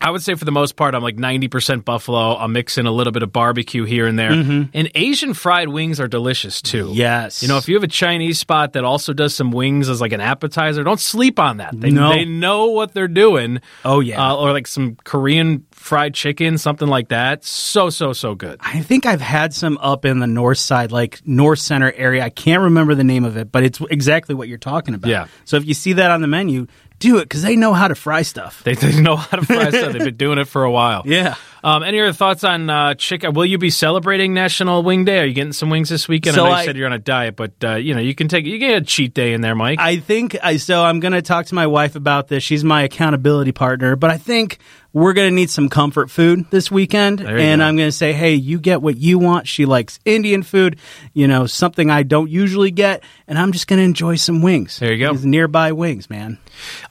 I 0.00 0.10
would 0.10 0.22
say 0.22 0.34
for 0.34 0.44
the 0.44 0.52
most 0.52 0.76
part, 0.76 0.94
I'm 0.94 1.02
like 1.02 1.16
90% 1.16 1.84
buffalo. 1.84 2.32
I'll 2.34 2.48
mix 2.48 2.78
in 2.78 2.86
a 2.86 2.90
little 2.90 3.12
bit 3.12 3.22
of 3.22 3.32
barbecue 3.32 3.84
here 3.84 4.06
and 4.06 4.18
there. 4.18 4.30
And 4.32 4.90
Asian 4.94 5.34
fried 5.34 5.68
wings 5.68 6.00
are 6.00 6.08
delicious 6.08 6.62
too. 6.62 6.86
Mm-hmm. 6.86 6.94
Yes. 6.94 7.42
You 7.42 7.48
know, 7.48 7.58
if 7.58 7.68
you 7.68 7.74
have 7.74 7.82
a 7.84 7.88
Chinese 7.88 8.38
spot 8.38 8.72
that 8.72 8.84
also 8.84 9.12
does 9.12 9.34
some 9.34 9.50
wings 9.50 9.88
as 9.88 10.00
like 10.00 10.12
an 10.12 10.20
appetizer, 10.20 10.82
don't 10.82 11.00
sleep 11.00 11.38
on 11.38 11.58
that. 11.58 11.78
They, 11.78 11.90
No. 11.90 12.08
they 12.10 12.24
know 12.24 12.66
what 12.70 12.94
they're 12.94 13.08
doing. 13.08 13.60
Oh, 13.84 14.00
yeah. 14.00 14.30
Uh, 14.30 14.36
or 14.36 14.52
like 14.52 14.66
some 14.66 14.96
Korean 15.04 15.66
fried 15.72 16.14
chicken, 16.14 16.56
something 16.58 16.88
like 16.88 17.08
that. 17.08 17.44
So, 17.44 17.90
so, 17.90 18.12
so 18.12 18.34
good. 18.34 18.58
I 18.60 18.80
think 18.80 19.04
I've 19.06 19.20
had 19.20 19.52
some 19.54 19.76
up 19.78 20.04
in 20.04 20.18
the 20.20 20.26
north 20.26 20.58
side, 20.58 20.92
like 20.92 21.20
north 21.26 21.58
center 21.58 21.92
area. 21.92 22.22
I 22.24 22.30
can't 22.30 22.62
remember 22.62 22.94
the 22.94 23.04
name 23.04 23.24
of 23.24 23.36
it, 23.36 23.52
but 23.52 23.64
it's 23.64 23.80
exactly 23.90 24.34
what 24.34 24.48
you're 24.48 24.58
talking 24.58 24.94
about. 24.94 25.08
Yeah. 25.10 25.26
So 25.44 25.56
if 25.56 25.64
you 25.66 25.74
see 25.74 25.94
that 25.94 26.10
on 26.10 26.20
the 26.20 26.26
menu, 26.26 26.66
do 27.00 27.18
it 27.18 27.22
because 27.24 27.42
they 27.42 27.56
know 27.56 27.72
how 27.72 27.88
to 27.88 27.94
fry 27.96 28.22
stuff. 28.22 28.62
They, 28.62 28.74
they 28.74 29.00
know 29.00 29.16
how 29.16 29.38
to 29.38 29.44
fry 29.44 29.70
stuff. 29.70 29.92
They've 29.92 30.04
been 30.04 30.16
doing 30.16 30.38
it 30.38 30.46
for 30.46 30.62
a 30.62 30.70
while. 30.70 31.02
Yeah. 31.10 31.34
Um, 31.62 31.82
any 31.82 32.00
other 32.00 32.12
thoughts 32.12 32.44
on 32.44 32.70
uh, 32.70 32.94
chicken? 32.94 33.34
Will 33.34 33.44
you 33.46 33.58
be 33.58 33.70
celebrating 33.70 34.34
National 34.34 34.82
Wing 34.82 35.04
Day? 35.04 35.18
Are 35.20 35.24
you 35.26 35.34
getting 35.34 35.52
some 35.52 35.70
wings 35.70 35.88
this 35.88 36.08
weekend? 36.08 36.34
So 36.36 36.44
I 36.44 36.48
know 36.48 36.50
you 36.54 36.56
I- 36.60 36.64
said 36.64 36.76
you're 36.76 36.86
on 36.86 36.92
a 36.92 36.98
diet, 36.98 37.36
but 37.36 37.52
uh, 37.62 37.74
you 37.76 37.94
know 37.94 38.00
you 38.00 38.14
can 38.14 38.28
take 38.28 38.44
you 38.46 38.58
can 38.58 38.68
get 38.70 38.82
a 38.82 38.84
cheat 38.84 39.14
day 39.14 39.32
in 39.32 39.40
there, 39.40 39.54
Mike. 39.54 39.78
I 39.80 39.98
think 39.98 40.36
I 40.42 40.56
so 40.56 40.82
I'm 40.82 41.00
going 41.00 41.12
to 41.12 41.22
talk 41.22 41.46
to 41.46 41.54
my 41.54 41.66
wife 41.66 41.96
about 41.96 42.28
this. 42.28 42.42
She's 42.42 42.64
my 42.64 42.82
accountability 42.82 43.52
partner, 43.52 43.96
but 43.96 44.10
I 44.10 44.18
think 44.18 44.58
we're 44.92 45.12
going 45.12 45.28
to 45.30 45.34
need 45.34 45.50
some 45.50 45.68
comfort 45.68 46.10
food 46.10 46.46
this 46.50 46.68
weekend 46.68 47.20
and 47.20 47.60
go. 47.60 47.64
I'm 47.64 47.76
going 47.76 47.88
to 47.88 47.92
say, 47.92 48.12
"Hey, 48.12 48.34
you 48.34 48.58
get 48.58 48.82
what 48.82 48.96
you 48.96 49.18
want." 49.18 49.46
She 49.46 49.64
likes 49.66 50.00
Indian 50.04 50.42
food, 50.42 50.78
you 51.12 51.28
know, 51.28 51.46
something 51.46 51.90
I 51.90 52.02
don't 52.02 52.28
usually 52.28 52.72
get, 52.72 53.04
and 53.28 53.38
I'm 53.38 53.52
just 53.52 53.68
going 53.68 53.78
to 53.78 53.84
enjoy 53.84 54.16
some 54.16 54.42
wings. 54.42 54.78
There 54.80 54.92
you 54.92 55.04
go. 55.06 55.12
These 55.12 55.24
nearby 55.26 55.72
wings, 55.72 56.10
man. 56.10 56.38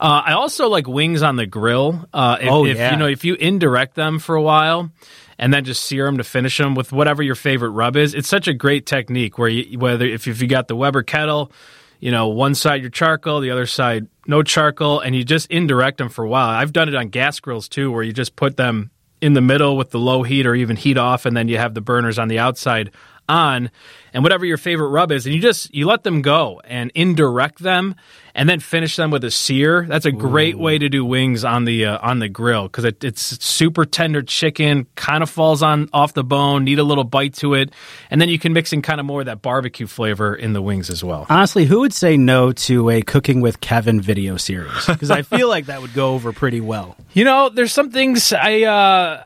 Uh, 0.00 0.22
I 0.24 0.32
also 0.32 0.68
like 0.68 0.88
wings 0.88 1.22
on 1.22 1.36
the 1.36 1.44
grill. 1.46 2.08
Uh, 2.14 2.38
if, 2.40 2.50
Oh, 2.50 2.64
if, 2.64 2.76
yeah. 2.78 2.92
You 2.92 2.96
know, 2.96 3.06
if 3.06 3.24
you 3.24 3.34
indirect 3.34 3.94
them 3.96 4.18
for 4.18 4.34
a 4.34 4.42
while 4.60 4.90
and 5.38 5.54
then 5.54 5.64
just 5.64 5.84
sear 5.84 6.04
them 6.04 6.18
to 6.18 6.24
finish 6.24 6.58
them 6.58 6.74
with 6.74 6.92
whatever 6.92 7.22
your 7.22 7.34
favorite 7.34 7.70
rub 7.70 7.96
is, 7.96 8.14
it's 8.14 8.28
such 8.28 8.46
a 8.46 8.52
great 8.52 8.84
technique 8.84 9.38
where 9.38 9.48
you, 9.48 9.78
whether 9.78 10.04
if, 10.04 10.26
if 10.26 10.42
you 10.42 10.48
got 10.48 10.68
the 10.68 10.76
Weber 10.76 11.02
kettle, 11.02 11.50
you 11.98 12.10
know, 12.10 12.28
one 12.28 12.54
side 12.54 12.82
your 12.82 12.90
charcoal, 12.90 13.40
the 13.40 13.50
other 13.50 13.66
side 13.66 14.06
no 14.26 14.42
charcoal, 14.42 15.00
and 15.00 15.16
you 15.16 15.24
just 15.24 15.50
indirect 15.50 15.98
them 15.98 16.08
for 16.08 16.24
a 16.24 16.28
while. 16.28 16.50
I've 16.50 16.72
done 16.72 16.88
it 16.88 16.94
on 16.94 17.08
gas 17.08 17.40
grills 17.40 17.68
too, 17.68 17.90
where 17.90 18.02
you 18.02 18.12
just 18.12 18.36
put 18.36 18.56
them 18.56 18.90
in 19.20 19.32
the 19.32 19.40
middle 19.40 19.76
with 19.76 19.90
the 19.90 19.98
low 19.98 20.22
heat 20.22 20.46
or 20.46 20.54
even 20.54 20.76
heat 20.76 20.98
off, 20.98 21.26
and 21.26 21.36
then 21.36 21.48
you 21.48 21.58
have 21.58 21.74
the 21.74 21.80
burners 21.80 22.18
on 22.18 22.28
the 22.28 22.38
outside 22.38 22.90
on 23.30 23.70
and 24.12 24.24
whatever 24.24 24.44
your 24.44 24.56
favorite 24.56 24.88
rub 24.88 25.12
is 25.12 25.24
and 25.24 25.34
you 25.34 25.40
just 25.40 25.72
you 25.72 25.86
let 25.86 26.02
them 26.02 26.20
go 26.20 26.60
and 26.64 26.90
indirect 26.96 27.60
them 27.60 27.94
and 28.34 28.48
then 28.48 28.58
finish 28.60 28.96
them 28.96 29.10
with 29.10 29.22
a 29.24 29.30
sear 29.30 29.86
that's 29.88 30.04
a 30.06 30.10
great 30.12 30.58
way 30.58 30.78
to 30.78 30.88
do 30.88 31.04
wings 31.04 31.44
on 31.44 31.64
the 31.64 31.84
uh, 31.86 31.98
on 32.02 32.18
the 32.18 32.28
grill 32.28 32.64
because 32.64 32.84
it, 32.84 33.02
it's 33.04 33.22
super 33.44 33.84
tender 33.84 34.20
chicken 34.22 34.86
kind 34.96 35.22
of 35.22 35.30
falls 35.30 35.62
on 35.62 35.88
off 35.92 36.12
the 36.12 36.24
bone 36.24 36.64
need 36.64 36.78
a 36.80 36.84
little 36.84 37.04
bite 37.04 37.34
to 37.34 37.54
it 37.54 37.72
and 38.10 38.20
then 38.20 38.28
you 38.28 38.38
can 38.38 38.52
mix 38.52 38.72
in 38.72 38.82
kind 38.82 38.98
of 38.98 39.06
more 39.06 39.20
of 39.20 39.26
that 39.26 39.40
barbecue 39.42 39.86
flavor 39.86 40.34
in 40.34 40.52
the 40.52 40.60
wings 40.62 40.90
as 40.90 41.04
well 41.04 41.24
Honestly, 41.30 41.64
who 41.64 41.80
would 41.80 41.92
say 41.94 42.16
no 42.16 42.50
to 42.52 42.90
a 42.90 43.02
cooking 43.02 43.40
with 43.40 43.60
Kevin 43.60 44.00
video 44.00 44.36
series? 44.36 44.86
Because 44.86 45.10
I 45.10 45.22
feel 45.22 45.48
like 45.48 45.66
that 45.66 45.80
would 45.80 45.94
go 45.94 46.14
over 46.14 46.32
pretty 46.32 46.60
well. 46.60 46.96
You 47.12 47.24
know, 47.24 47.48
there's 47.48 47.72
some 47.72 47.90
things 47.92 48.32
I 48.32 48.62
uh 48.62 49.24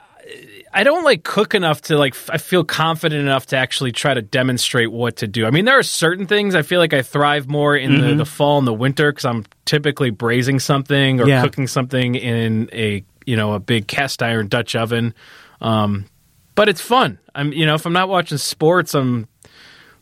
I 0.72 0.82
don't 0.82 1.04
like 1.04 1.22
cook 1.22 1.54
enough 1.54 1.82
to 1.82 1.96
like 1.98 2.14
I 2.30 2.38
feel 2.38 2.64
confident 2.64 3.20
enough 3.22 3.46
to 3.46 3.56
actually 3.56 3.92
try 3.92 4.12
to 4.14 4.22
demonstrate 4.22 4.90
what 4.90 5.16
to 5.16 5.26
do. 5.28 5.46
I 5.46 5.50
mean, 5.50 5.64
there 5.66 5.78
are 5.78 5.82
certain 5.84 6.26
things 6.26 6.54
I 6.54 6.62
feel 6.62 6.80
like 6.80 6.92
I 6.92 7.02
thrive 7.02 7.46
more 7.48 7.76
in 7.76 8.00
the, 8.00 8.14
the 8.16 8.24
fall 8.24 8.58
and 8.58 8.66
the 8.66 8.72
winter 8.74 9.12
because 9.12 9.24
I'm 9.24 9.44
typically 9.66 10.10
braising 10.10 10.58
something 10.58 11.20
or 11.20 11.28
Yeah. 11.28 11.42
cooking 11.42 11.66
something 11.66 12.14
in 12.16 12.68
a 12.72 13.04
you 13.26 13.36
know 13.36 13.52
a 13.54 13.60
big 13.60 13.86
cast 13.86 14.22
iron 14.22 14.48
Dutch 14.48 14.74
oven. 14.74 15.14
Um, 15.60 16.06
but 16.54 16.68
it's 16.68 16.80
fun. 16.80 17.18
I'm 17.34 17.52
you 17.52 17.66
know 17.66 17.74
if 17.74 17.86
I'm 17.86 17.92
not 17.92 18.08
watching 18.08 18.38
sports, 18.38 18.94
I'm 18.94 19.28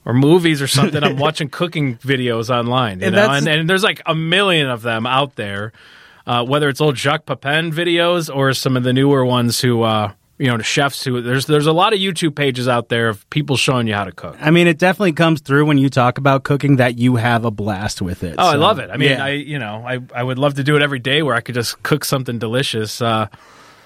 or 0.05 0.14
movies 0.14 0.61
or 0.62 0.67
something. 0.67 1.02
I'm 1.05 1.17
watching 1.26 1.49
cooking 1.49 1.97
videos 1.99 2.49
online, 2.50 3.00
you 3.00 3.07
And 3.07 3.14
know, 3.14 3.31
and, 3.31 3.47
and 3.47 3.71
there's 3.71 3.85
like 3.85 4.00
a 4.07 4.14
million 4.14 4.69
of 4.69 4.83
them 4.83 5.07
out 5.07 5.37
there. 5.37 5.73
Uh, 6.26 6.45
whether 6.45 6.69
it's 6.69 6.81
old 6.81 6.97
Jacques 6.97 7.26
Pepin 7.26 7.73
videos 7.73 8.35
or 8.35 8.52
some 8.52 8.76
of 8.76 8.83
the 8.83 8.93
newer 8.93 9.25
ones 9.25 9.61
who, 9.61 9.83
uh, 9.83 10.12
you 10.38 10.47
know, 10.47 10.57
the 10.57 10.64
chefs 10.64 11.05
who 11.05 11.21
there's 11.21 11.47
there's 11.47 11.67
a 11.67 11.73
lot 11.73 11.93
of 11.93 11.99
YouTube 11.99 12.35
pages 12.35 12.67
out 12.69 12.88
there 12.88 13.09
of 13.09 13.29
people 13.31 13.57
showing 13.57 13.87
you 13.87 13.95
how 13.95 14.05
to 14.05 14.12
cook. 14.12 14.37
I 14.41 14.50
mean, 14.50 14.67
it 14.67 14.79
definitely 14.79 15.12
comes 15.12 15.41
through 15.41 15.67
when 15.67 15.79
you 15.79 15.88
talk 15.88 16.19
about 16.19 16.43
cooking 16.43 16.76
that 16.76 16.99
you 16.99 17.17
have 17.17 17.45
a 17.45 17.50
blast 17.50 18.02
with 18.02 18.25
it. 18.25 18.37
Oh, 18.38 18.47
I 18.47 18.57
love 18.57 18.79
it. 18.79 18.91
I 18.91 18.97
mean, 18.97 19.11
yeah. 19.11 19.25
I 19.25 19.31
you 19.31 19.59
know, 19.59 19.85
I 19.87 20.00
I 20.14 20.23
would 20.23 20.38
love 20.38 20.55
to 20.55 20.64
do 20.64 20.76
it 20.76 20.83
every 20.83 20.99
day 20.99 21.23
where 21.23 21.35
I 21.35 21.41
could 21.41 21.55
just 21.55 21.83
cook 21.83 22.05
something 22.05 22.38
delicious. 22.38 23.00
Uh, 23.00 23.29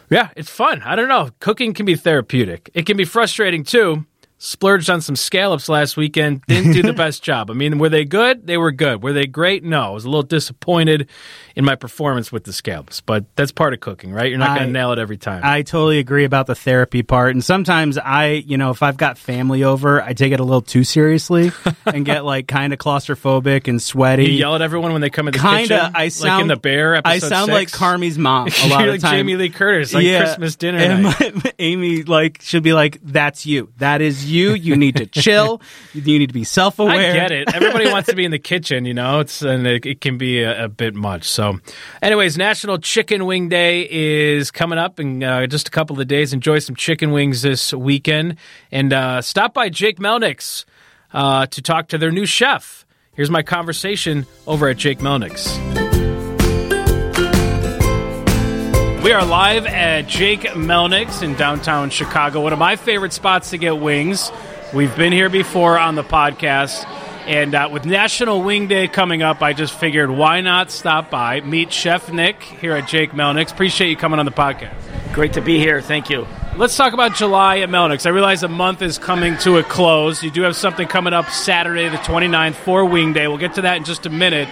yeah, 0.09 0.31
it's 0.37 0.51
fun. 0.51 0.83
I 0.83 0.95
don't 0.97 1.09
know. 1.09 1.31
Cooking 1.41 1.75
can 1.75 1.85
be 1.85 1.97
therapeutic. 1.97 2.71
It 2.75 2.87
can 2.87 2.97
be 2.97 3.05
frustrating 3.05 3.65
too. 3.65 4.07
Splurged 4.39 4.91
on 4.91 5.01
some 5.01 5.17
scallops 5.17 5.67
last 5.67 5.97
weekend. 5.97 6.43
Didn't 6.47 6.73
do 6.73 6.83
the 6.83 6.93
best 7.07 7.23
job. 7.23 7.51
I 7.51 7.55
mean, 7.55 7.79
were 7.79 7.89
they 7.89 8.05
good? 8.05 8.47
They 8.47 8.59
were 8.59 8.71
good. 8.71 9.03
Were 9.03 9.15
they 9.15 9.27
great? 9.27 9.65
No. 9.65 9.81
I 9.85 9.89
was 9.91 10.05
a 10.05 10.11
little 10.11 10.23
disappointed 10.23 11.09
in 11.57 11.65
my 11.65 11.75
performance 11.75 12.31
with 12.31 12.45
the 12.45 12.53
scallops, 12.53 13.01
but 13.01 13.25
that's 13.35 13.51
part 13.51 13.73
of 13.73 13.81
cooking, 13.81 14.13
right? 14.13 14.29
You're 14.29 14.39
not 14.39 14.59
going 14.59 14.69
to 14.69 14.73
nail 14.73 14.93
it 14.93 14.99
every 14.99 15.17
time. 15.17 15.41
I 15.43 15.63
totally 15.63 15.99
agree 15.99 16.25
about 16.25 16.47
the 16.47 16.55
therapy 16.55 17.03
part. 17.03 17.31
And 17.31 17.43
sometimes 17.43 17.97
I, 17.97 18.45
you 18.47 18.59
know, 18.59 18.71
if 18.73 18.83
I've 18.83 18.99
got 18.99 19.17
family 19.17 19.65
over, 19.65 20.03
I 20.03 20.13
take 20.13 20.33
it 20.35 20.41
a 20.41 20.45
little 20.45 20.61
too 20.61 20.85
seriously 20.85 21.51
and 21.87 22.05
get 22.05 22.27
like 22.27 22.47
kind 22.47 22.75
of 22.75 22.79
claustrophobic 22.79 23.69
and 23.69 23.81
sweaty. 23.81 24.27
you 24.27 24.33
yell 24.33 24.55
at 24.55 24.61
everyone 24.61 24.93
when 24.93 25.01
they 25.01 25.09
come 25.09 25.29
in 25.29 25.33
the 25.33 25.39
kind 25.39 25.67
kitchen. 25.67 25.93
I 25.95 26.09
sound 26.09 26.31
like 26.35 26.43
in 26.43 26.49
the 26.49 26.57
bear. 26.57 26.95
Episode 26.97 27.11
I 27.11 27.19
sound 27.21 27.51
like 27.53 27.69
six? 27.71 27.79
Carmy's 27.79 28.19
mom 28.19 28.49
a 28.49 28.69
lot 28.69 28.87
of 28.87 28.91
like. 28.91 29.01
Jamie 29.01 29.37
Lee 29.37 29.49
Curtis, 29.49 29.95
like 29.95 30.05
Christmas 30.05 30.57
dinner 30.57 30.79
And 30.79 31.05
my- 31.05 31.53
Amy 31.59 32.03
like 32.03 32.43
should 32.43 32.63
be 32.63 32.75
like, 32.75 32.99
"That's 33.03 33.47
you. 33.47 33.73
That 33.79 34.03
is 34.03 34.26
you. 34.27 34.55
You 34.55 34.77
need 34.77 34.97
to 34.97 35.07
chill. 35.07 35.61
You 35.95 36.03
need 36.03 36.29
to 36.29 36.33
be 36.33 36.45
self 36.45 36.79
aware." 36.79 37.13
I 37.13 37.15
get 37.15 37.33
it. 37.33 37.55
Everybody 37.55 37.91
wants 37.91 38.09
to 38.11 38.17
be 38.17 38.25
in 38.25 38.31
the 38.31 38.39
kitchen, 38.39 38.85
you 38.85 38.95
know. 38.95 39.21
It's 39.21 39.43
and 39.43 39.67
it, 39.67 39.87
it 39.87 40.01
can 40.01 40.19
be 40.19 40.43
a, 40.43 40.65
a 40.65 40.69
bit 40.69 40.95
much. 40.95 41.25
So, 41.25 41.59
anyways, 42.03 42.37
National 42.37 42.79
Chicken 42.79 43.27
Wing 43.27 43.49
Day 43.49 43.89
is 43.91 44.51
coming 44.51 44.79
up 44.79 45.01
in 45.01 45.23
uh, 45.23 45.47
just 45.47 45.69
a 45.69 45.71
couple 45.71 46.01
of 46.01 46.09
days. 46.09 46.33
Enjoy 46.33 46.59
some 46.59 46.77
chicken 46.77 47.13
wings 47.13 47.43
this 47.43 47.73
weekend, 47.73 48.37
and 48.71 48.93
uh, 48.93 49.23
stop 49.23 49.55
by 49.55 49.69
Jake 49.69 49.99
Melnick's 49.99 50.67
uh, 51.13 51.47
to 51.47 51.63
talk 51.63 51.89
to 51.89 51.99
their 51.99 52.11
new 52.11 52.27
chef. 52.27 52.85
Here's 53.15 53.31
my 53.31 53.43
conversation 53.43 54.27
over 54.47 54.69
at 54.69 54.77
Jake 54.77 54.99
Melnick's. 54.99 55.86
We 59.07 59.13
are 59.13 59.25
live 59.25 59.67
at 59.67 60.09
Jake 60.09 60.41
Melnick's 60.41 61.23
in 61.23 61.37
downtown 61.37 61.91
Chicago, 61.91 62.41
one 62.41 62.53
of 62.53 62.59
my 62.59 62.75
favorite 62.75 63.13
spots 63.13 63.51
to 63.51 63.57
get 63.57 63.79
wings. 63.79 64.33
We've 64.75 64.95
been 64.97 65.13
here 65.13 65.29
before 65.29 65.79
on 65.79 65.95
the 65.95 66.03
podcast, 66.03 66.85
and 67.25 67.55
uh, 67.55 67.69
with 67.71 67.87
National 67.87 68.43
Wing 68.43 68.67
Day 68.67 68.89
coming 68.89 69.23
up, 69.23 69.43
I 69.43 69.53
just 69.53 69.75
figured 69.75 70.11
why 70.11 70.41
not 70.41 70.73
stop 70.73 71.09
by, 71.09 71.41
meet 71.41 71.73
Chef 71.73 72.11
Nick 72.11 72.43
here 72.43 72.73
at 72.73 72.89
Jake 72.89 73.13
Melnick's. 73.13 73.53
Appreciate 73.53 73.91
you 73.91 73.97
coming 73.97 74.19
on 74.19 74.27
the 74.27 74.33
podcast. 74.33 74.75
Great 75.15 75.35
to 75.35 75.41
be 75.41 75.57
here. 75.57 75.81
Thank 75.81 76.11
you. 76.11 76.27
Let's 76.57 76.77
talk 76.77 76.93
about 76.93 77.15
July 77.15 77.59
at 77.59 77.69
Melnick's. 77.69 78.07
I 78.07 78.11
realize 78.11 78.41
the 78.41 78.49
month 78.49 78.83
is 78.83 78.99
coming 78.99 79.39
to 79.39 79.59
a 79.59 79.63
close. 79.63 80.21
You 80.25 80.33
do 80.33 80.43
have 80.43 80.57
something 80.57 80.89
coming 80.89 81.13
up 81.13 81.31
Saturday, 81.31 81.89
the 81.89 81.99
29th, 81.99 82.57
for 82.57 82.85
Wing 82.85 83.13
Day. 83.13 83.29
We'll 83.29 83.39
get 83.39 83.55
to 83.55 83.63
that 83.63 83.77
in 83.77 83.85
just 83.85 84.05
a 84.07 84.11
minute. 84.11 84.49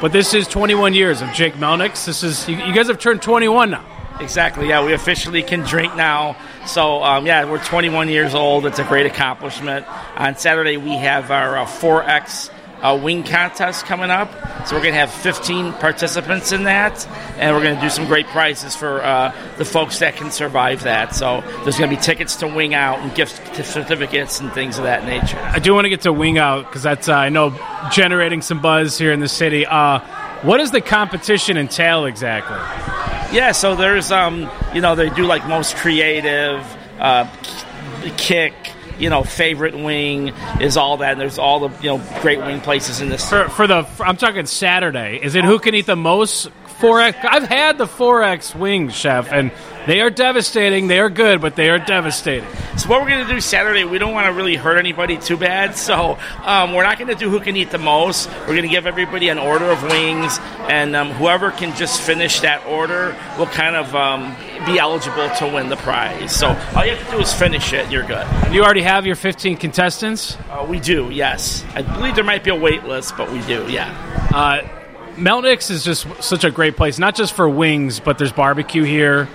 But 0.00 0.12
this 0.12 0.32
is 0.32 0.48
21 0.48 0.94
years 0.94 1.20
of 1.20 1.30
Jake 1.34 1.54
Melnick's. 1.56 2.06
This 2.06 2.22
is 2.22 2.48
you, 2.48 2.56
you 2.56 2.72
guys 2.72 2.86
have 2.86 2.98
turned 2.98 3.20
21 3.20 3.70
now. 3.70 3.97
Exactly. 4.20 4.68
Yeah, 4.68 4.84
we 4.84 4.92
officially 4.92 5.42
can 5.42 5.60
drink 5.60 5.94
now. 5.96 6.36
So 6.66 7.02
um, 7.02 7.26
yeah, 7.26 7.44
we're 7.50 7.62
21 7.62 8.08
years 8.08 8.34
old. 8.34 8.66
It's 8.66 8.78
a 8.78 8.84
great 8.84 9.06
accomplishment. 9.06 9.86
On 10.16 10.36
Saturday 10.36 10.76
we 10.76 10.90
have 10.96 11.30
our 11.30 11.58
uh, 11.58 11.66
4X 11.66 12.50
uh, 12.82 12.98
wing 13.02 13.24
contest 13.24 13.86
coming 13.86 14.10
up. 14.10 14.30
So 14.66 14.76
we're 14.76 14.82
gonna 14.82 14.94
have 14.94 15.12
15 15.12 15.72
participants 15.74 16.52
in 16.52 16.64
that, 16.64 17.06
and 17.38 17.54
we're 17.54 17.62
gonna 17.62 17.80
do 17.80 17.90
some 17.90 18.06
great 18.06 18.26
prizes 18.26 18.76
for 18.76 19.02
uh, 19.02 19.34
the 19.56 19.64
folks 19.64 19.98
that 20.00 20.16
can 20.16 20.30
survive 20.30 20.82
that. 20.82 21.14
So 21.14 21.42
there's 21.62 21.78
gonna 21.78 21.94
be 21.94 22.00
tickets 22.00 22.36
to 22.36 22.46
Wing 22.46 22.74
Out 22.74 22.98
and 22.98 23.14
gift 23.14 23.56
certificates 23.64 24.40
and 24.40 24.52
things 24.52 24.78
of 24.78 24.84
that 24.84 25.04
nature. 25.04 25.38
I 25.38 25.58
do 25.58 25.74
want 25.74 25.86
to 25.86 25.90
get 25.90 26.02
to 26.02 26.12
Wing 26.12 26.38
Out 26.38 26.66
because 26.66 26.82
that's 26.82 27.08
uh, 27.08 27.14
I 27.14 27.28
know 27.28 27.58
generating 27.92 28.42
some 28.42 28.60
buzz 28.60 28.98
here 28.98 29.12
in 29.12 29.20
the 29.20 29.28
city. 29.28 29.64
Uh, 29.66 30.00
what 30.42 30.58
does 30.58 30.70
the 30.70 30.80
competition 30.80 31.56
entail 31.56 32.04
exactly? 32.04 32.58
Yeah, 33.32 33.52
so 33.52 33.76
there's 33.76 34.10
um, 34.10 34.50
you 34.74 34.80
know, 34.80 34.94
they 34.94 35.10
do 35.10 35.24
like 35.24 35.46
most 35.46 35.76
creative, 35.76 36.64
uh, 36.98 37.30
kick, 38.16 38.54
you 38.98 39.10
know, 39.10 39.22
favorite 39.22 39.74
wing 39.74 40.28
is 40.60 40.76
all 40.76 40.96
that. 40.98 41.12
And 41.12 41.20
there's 41.20 41.38
all 41.38 41.68
the 41.68 41.82
you 41.82 41.96
know 41.96 42.20
great 42.20 42.38
wing 42.38 42.60
places 42.60 43.00
in 43.00 43.10
this. 43.10 43.28
For, 43.28 43.48
for 43.48 43.66
the 43.66 43.84
for, 43.84 44.06
I'm 44.06 44.16
talking 44.16 44.46
Saturday. 44.46 45.20
Is 45.22 45.34
it 45.34 45.44
who 45.44 45.58
can 45.58 45.74
eat 45.74 45.86
the 45.86 45.96
most 45.96 46.48
4x? 46.78 47.24
I've 47.24 47.48
had 47.48 47.78
the 47.78 47.86
4x 47.86 48.54
wings, 48.54 48.94
chef, 48.94 49.32
and 49.32 49.50
they 49.86 50.00
are 50.00 50.10
devastating. 50.10 50.86
They 50.86 51.00
are 51.00 51.10
good, 51.10 51.40
but 51.40 51.56
they 51.56 51.70
are 51.70 51.78
devastating. 51.78 52.48
So 52.76 52.88
what 52.88 53.00
we're 53.00 53.08
gonna 53.08 53.26
do 53.26 53.40
Saturday, 53.40 53.84
we 53.84 53.98
don't 53.98 54.12
want 54.12 54.26
to 54.26 54.32
really 54.32 54.54
hurt 54.54 54.78
anybody 54.78 55.16
too 55.16 55.36
bad. 55.36 55.76
So 55.76 56.18
um, 56.44 56.74
we're 56.74 56.82
not 56.82 56.98
gonna 56.98 57.14
do 57.14 57.30
who 57.30 57.40
can 57.40 57.56
eat 57.56 57.70
the 57.70 57.78
most. 57.78 58.28
We're 58.46 58.54
gonna 58.54 58.68
give 58.68 58.86
everybody 58.86 59.28
an 59.30 59.38
order 59.38 59.64
of 59.64 59.82
wings, 59.82 60.38
and 60.68 60.94
um, 60.94 61.10
whoever 61.12 61.50
can 61.50 61.74
just 61.74 62.00
finish 62.00 62.40
that 62.40 62.64
order 62.66 63.16
will 63.38 63.46
kind 63.46 63.74
of 63.74 63.94
um, 63.94 64.36
be 64.66 64.78
eligible 64.78 65.28
to 65.36 65.46
win 65.46 65.70
the 65.70 65.76
prize. 65.76 66.36
So 66.36 66.48
all 66.76 66.84
you 66.84 66.94
have 66.94 67.04
to 67.06 67.16
do 67.16 67.20
is 67.20 67.32
finish 67.32 67.72
it. 67.72 67.90
You're 67.90 68.06
good. 68.06 68.26
You 68.52 68.62
already 68.62 68.82
have 68.82 69.06
your 69.06 69.16
15 69.16 69.56
contestants. 69.56 70.36
Uh, 70.50 70.66
we 70.68 70.78
do, 70.80 71.10
yes. 71.10 71.64
I 71.74 71.82
believe 71.82 72.14
there 72.14 72.24
might 72.24 72.44
be 72.44 72.50
a 72.50 72.54
wait 72.54 72.84
list, 72.84 73.16
but 73.16 73.32
we 73.32 73.40
do, 73.46 73.66
yeah. 73.70 73.90
Uh, 74.34 74.77
Melnick's 75.18 75.70
is 75.70 75.84
just 75.84 76.06
such 76.22 76.44
a 76.44 76.50
great 76.50 76.76
place, 76.76 76.98
not 76.98 77.14
just 77.14 77.32
for 77.34 77.48
wings, 77.48 78.00
but 78.00 78.18
there's 78.18 78.32
barbecue 78.32 78.84
here. 78.84 79.28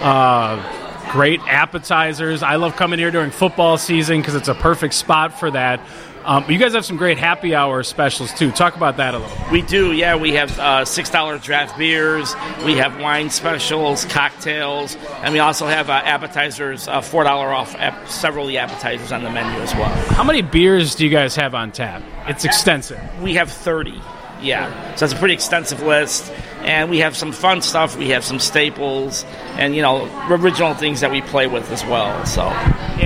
Uh, 0.00 1.10
great 1.12 1.40
appetizers. 1.40 2.42
I 2.42 2.56
love 2.56 2.76
coming 2.76 2.98
here 2.98 3.10
during 3.10 3.30
football 3.30 3.78
season 3.78 4.20
because 4.20 4.34
it's 4.34 4.48
a 4.48 4.54
perfect 4.54 4.94
spot 4.94 5.38
for 5.38 5.50
that. 5.50 5.80
Um, 6.22 6.44
you 6.50 6.58
guys 6.58 6.74
have 6.74 6.84
some 6.84 6.98
great 6.98 7.16
happy 7.16 7.54
hour 7.54 7.82
specials 7.82 8.30
too. 8.34 8.52
Talk 8.52 8.76
about 8.76 8.98
that 8.98 9.14
a 9.14 9.18
little. 9.18 9.36
We 9.50 9.62
do, 9.62 9.92
yeah. 9.92 10.16
We 10.16 10.34
have 10.34 10.56
uh, 10.58 10.84
six 10.84 11.08
dollar 11.08 11.38
draft 11.38 11.78
beers. 11.78 12.34
We 12.66 12.74
have 12.74 13.00
wine 13.00 13.30
specials, 13.30 14.04
cocktails, 14.04 14.96
and 15.22 15.32
we 15.32 15.38
also 15.38 15.66
have 15.66 15.88
uh, 15.88 15.94
appetizers, 15.94 16.86
uh, 16.88 17.00
four 17.00 17.24
dollar 17.24 17.48
off 17.48 17.74
ap- 17.76 18.06
several 18.06 18.44
of 18.44 18.48
the 18.48 18.58
appetizers 18.58 19.12
on 19.12 19.24
the 19.24 19.30
menu 19.30 19.58
as 19.62 19.72
well. 19.74 19.88
How 20.12 20.22
many 20.22 20.42
beers 20.42 20.94
do 20.94 21.04
you 21.04 21.10
guys 21.10 21.34
have 21.36 21.54
on 21.54 21.72
tap? 21.72 22.02
It's 22.26 22.44
extensive. 22.44 23.00
We 23.22 23.34
have 23.34 23.50
thirty, 23.50 23.98
yeah. 24.42 24.94
So 24.96 25.04
it's 25.04 25.14
a 25.14 25.16
pretty 25.16 25.34
extensive 25.34 25.82
list, 25.82 26.30
and 26.62 26.90
we 26.90 26.98
have 26.98 27.16
some 27.16 27.32
fun 27.32 27.62
stuff. 27.62 27.96
We 27.96 28.08
have 28.10 28.24
some 28.24 28.38
staples, 28.38 29.24
and 29.56 29.74
you 29.74 29.82
know, 29.82 30.08
original 30.28 30.74
things 30.74 31.00
that 31.00 31.10
we 31.10 31.22
play 31.22 31.46
with 31.46 31.70
as 31.70 31.84
well. 31.84 32.24
So 32.26 32.48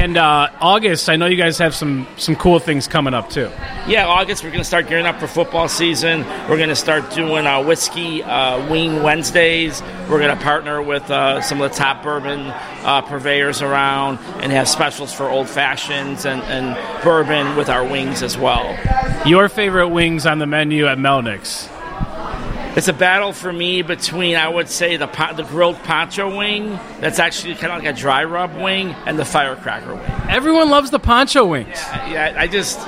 And 0.04 0.18
uh, 0.18 0.50
August, 0.60 1.08
I 1.08 1.16
know 1.16 1.24
you 1.24 1.38
guys 1.38 1.56
have 1.56 1.74
some 1.74 2.06
some 2.18 2.36
cool 2.36 2.58
things 2.58 2.86
coming 2.86 3.14
up 3.14 3.30
too. 3.30 3.50
Yeah, 3.88 4.04
August 4.06 4.44
we're 4.44 4.50
going 4.50 4.60
to 4.60 4.66
start 4.66 4.86
gearing 4.86 5.06
up 5.06 5.18
for 5.18 5.26
football 5.26 5.66
season. 5.66 6.26
We're 6.46 6.58
going 6.58 6.68
to 6.68 6.76
start 6.76 7.10
doing 7.12 7.46
uh, 7.46 7.64
whiskey 7.64 8.22
uh, 8.22 8.70
wing 8.70 9.02
Wednesdays. 9.02 9.80
We're 10.10 10.18
going 10.18 10.36
to 10.36 10.44
partner 10.44 10.82
with 10.82 11.10
uh, 11.10 11.40
some 11.40 11.58
of 11.62 11.70
the 11.70 11.76
top 11.78 12.02
bourbon 12.02 12.40
uh, 12.40 13.00
purveyors 13.00 13.62
around 13.62 14.18
and 14.42 14.52
have 14.52 14.68
specials 14.68 15.10
for 15.10 15.30
old 15.30 15.48
fashions 15.48 16.26
and, 16.26 16.42
and 16.42 17.02
bourbon 17.02 17.56
with 17.56 17.70
our 17.70 17.82
wings 17.82 18.22
as 18.22 18.36
well. 18.36 18.78
Your 19.24 19.48
favorite 19.48 19.88
wings 19.88 20.26
on 20.26 20.38
the 20.38 20.46
menu 20.46 20.84
at 20.84 20.98
Melnick's? 20.98 21.70
It's 22.76 22.88
a 22.88 22.92
battle 22.92 23.32
for 23.32 23.52
me 23.52 23.82
between 23.82 24.34
I 24.34 24.48
would 24.48 24.68
say 24.68 24.96
the 24.96 25.06
po- 25.06 25.32
the 25.32 25.44
grilled 25.44 25.76
poncho 25.84 26.36
wing 26.36 26.78
that's 26.98 27.20
actually 27.20 27.54
kind 27.54 27.72
of 27.72 27.84
like 27.84 27.94
a 27.94 27.96
dry 27.96 28.24
rub 28.24 28.56
wing 28.56 28.88
and 29.06 29.16
the 29.16 29.24
firecracker 29.24 29.94
wing. 29.94 30.10
Everyone 30.28 30.70
loves 30.70 30.90
the 30.90 30.98
poncho 30.98 31.44
wings. 31.44 31.68
Yeah, 31.68 32.34
I 32.36 32.48
just 32.48 32.80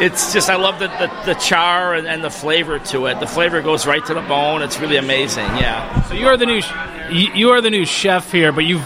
it's 0.00 0.32
just 0.32 0.50
I 0.50 0.56
love 0.56 0.80
the, 0.80 0.88
the, 0.88 1.32
the 1.32 1.34
char 1.34 1.94
and, 1.94 2.08
and 2.08 2.24
the 2.24 2.30
flavor 2.30 2.78
to 2.78 3.06
it. 3.06 3.20
The 3.20 3.26
flavor 3.26 3.62
goes 3.62 3.86
right 3.86 4.04
to 4.06 4.14
the 4.14 4.22
bone. 4.22 4.62
It's 4.62 4.80
really 4.80 4.96
amazing. 4.96 5.44
Yeah. 5.44 6.02
So 6.02 6.14
you 6.14 6.26
are 6.26 6.36
the 6.36 6.46
new 6.46 6.60
you 7.12 7.50
are 7.50 7.60
the 7.60 7.70
new 7.70 7.84
chef 7.84 8.32
here, 8.32 8.50
but 8.50 8.64
you've 8.64 8.84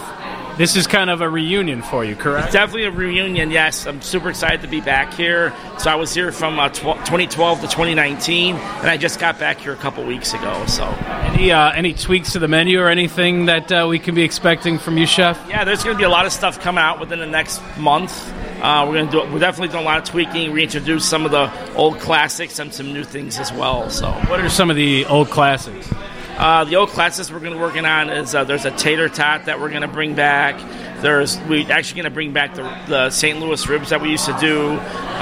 this 0.57 0.77
is 0.77 0.87
kind 0.87 1.11
of 1.11 1.21
a 1.21 1.29
reunion 1.29 1.83
for 1.83 2.05
you, 2.05 2.15
correct? 2.15 2.53
Definitely 2.53 2.85
a 2.85 2.91
reunion, 2.91 3.51
yes. 3.51 3.87
I'm 3.87 4.01
super 4.03 4.31
excited 4.31 4.61
to 4.63 4.69
be 4.69 4.81
back 4.81 5.13
here. 5.15 5.53
So 5.79 5.91
I 5.91 5.97
was 5.97 6.15
here 6.15 6.31
from 6.33 6.59
uh, 6.59 6.69
tw- 6.69 6.83
2012 7.05 7.61
to 7.63 7.67
2019, 7.67 8.55
and 8.57 8.89
I 8.89 8.97
just 8.97 9.19
got 9.19 9.39
back 9.39 9.59
here 9.59 9.73
a 9.73 9.77
couple 9.77 10.05
weeks 10.05 10.33
ago. 10.33 10.65
So 10.67 10.85
Any 10.85 11.51
uh, 11.53 11.73
any 11.73 11.93
tweaks 11.93 12.33
to 12.33 12.39
the 12.39 12.49
menu 12.49 12.81
or 12.81 12.89
anything 12.89 13.47
that 13.47 13.73
uh, 13.73 13.87
we 13.89 13.99
can 13.99 14.15
be 14.15 14.23
expecting 14.23 14.79
from 14.79 14.97
you, 14.99 15.07
chef? 15.07 15.45
yeah, 15.49 15.65
there's 15.65 15.83
going 15.83 15.95
to 15.97 15.99
be 15.99 16.05
a 16.05 16.09
lot 16.09 16.27
of 16.27 16.33
stuff 16.33 16.61
coming 16.61 16.83
out 16.83 17.01
within 17.01 17.19
the 17.19 17.27
next 17.27 17.61
month. 17.77 18.33
Uh, 18.63 18.85
we're 18.87 18.95
going 18.95 19.07
to 19.11 19.13
do. 19.27 19.33
We're 19.33 19.41
definitely 19.41 19.69
doing 19.73 19.83
a 19.83 19.87
lot 19.87 19.99
of 19.99 20.05
tweaking. 20.05 20.53
Reintroduce 20.53 21.05
some 21.09 21.25
of 21.27 21.31
the 21.33 21.51
old 21.75 21.99
classics 21.99 22.59
and 22.59 22.73
some 22.73 22.93
new 22.95 23.05
things 23.05 23.39
as 23.39 23.53
well. 23.53 23.91
So 23.91 24.11
What 24.11 24.41
are 24.41 24.49
some 24.49 24.71
of 24.71 24.77
the 24.77 25.05
old 25.07 25.29
classics? 25.31 25.93
Uh, 26.37 26.65
the 26.65 26.77
old 26.77 26.89
classes 26.89 27.33
we're 27.33 27.39
going 27.39 27.53
to 27.53 27.59
be 27.59 27.63
working 27.63 27.85
on 27.85 28.11
is 28.11 28.35
uh, 28.35 28.43
there's 28.43 28.65
a 28.65 28.71
tater 28.73 29.09
tot 29.09 29.45
that 29.45 29.61
we're 29.61 29.71
going 29.71 29.83
to 29.83 29.89
bring 29.89 30.15
back. 30.15 30.59
There's 31.01 31.39
we 31.43 31.65
actually 31.67 32.03
going 32.03 32.11
to 32.11 32.15
bring 32.15 32.33
back 32.33 32.55
the, 32.55 32.63
the 32.89 33.11
St. 33.11 33.39
Louis 33.39 33.69
ribs 33.69 33.91
that 33.91 34.01
we 34.01 34.11
used 34.11 34.27
to 34.27 34.37
do. 34.41 34.71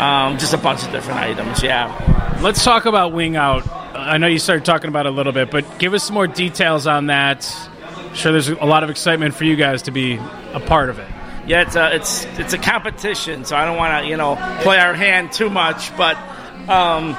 Um, 0.00 0.38
just 0.38 0.54
a 0.54 0.58
bunch 0.58 0.84
of 0.84 0.90
different 0.90 1.20
items. 1.20 1.62
Yeah. 1.62 2.38
Let's 2.42 2.64
talk 2.64 2.86
about 2.86 3.12
Wing 3.12 3.36
Out. 3.36 3.68
I 3.94 4.16
know 4.16 4.26
you 4.26 4.38
started 4.38 4.64
talking 4.64 4.88
about 4.88 5.06
it 5.06 5.10
a 5.10 5.14
little 5.14 5.32
bit, 5.32 5.50
but 5.50 5.78
give 5.78 5.92
us 5.92 6.04
some 6.04 6.14
more 6.14 6.26
details 6.26 6.86
on 6.86 7.06
that. 7.06 7.44
Sure, 8.14 8.32
there's 8.32 8.48
a 8.48 8.64
lot 8.64 8.82
of 8.82 8.90
excitement 8.90 9.34
for 9.34 9.44
you 9.44 9.54
guys 9.56 9.82
to 9.82 9.90
be 9.90 10.14
a 10.54 10.60
part 10.60 10.88
of 10.88 10.98
it. 10.98 11.08
Yeah, 11.46 11.62
it's 11.62 11.76
a 11.76 11.94
it's 11.94 12.24
it's 12.38 12.52
a 12.52 12.58
competition, 12.58 13.44
so 13.44 13.56
I 13.56 13.64
don't 13.64 13.76
want 13.76 14.02
to 14.02 14.08
you 14.08 14.16
know 14.16 14.36
play 14.62 14.78
our 14.78 14.94
hand 14.94 15.32
too 15.32 15.50
much, 15.50 15.94
but. 15.96 16.16
Um, 16.68 17.16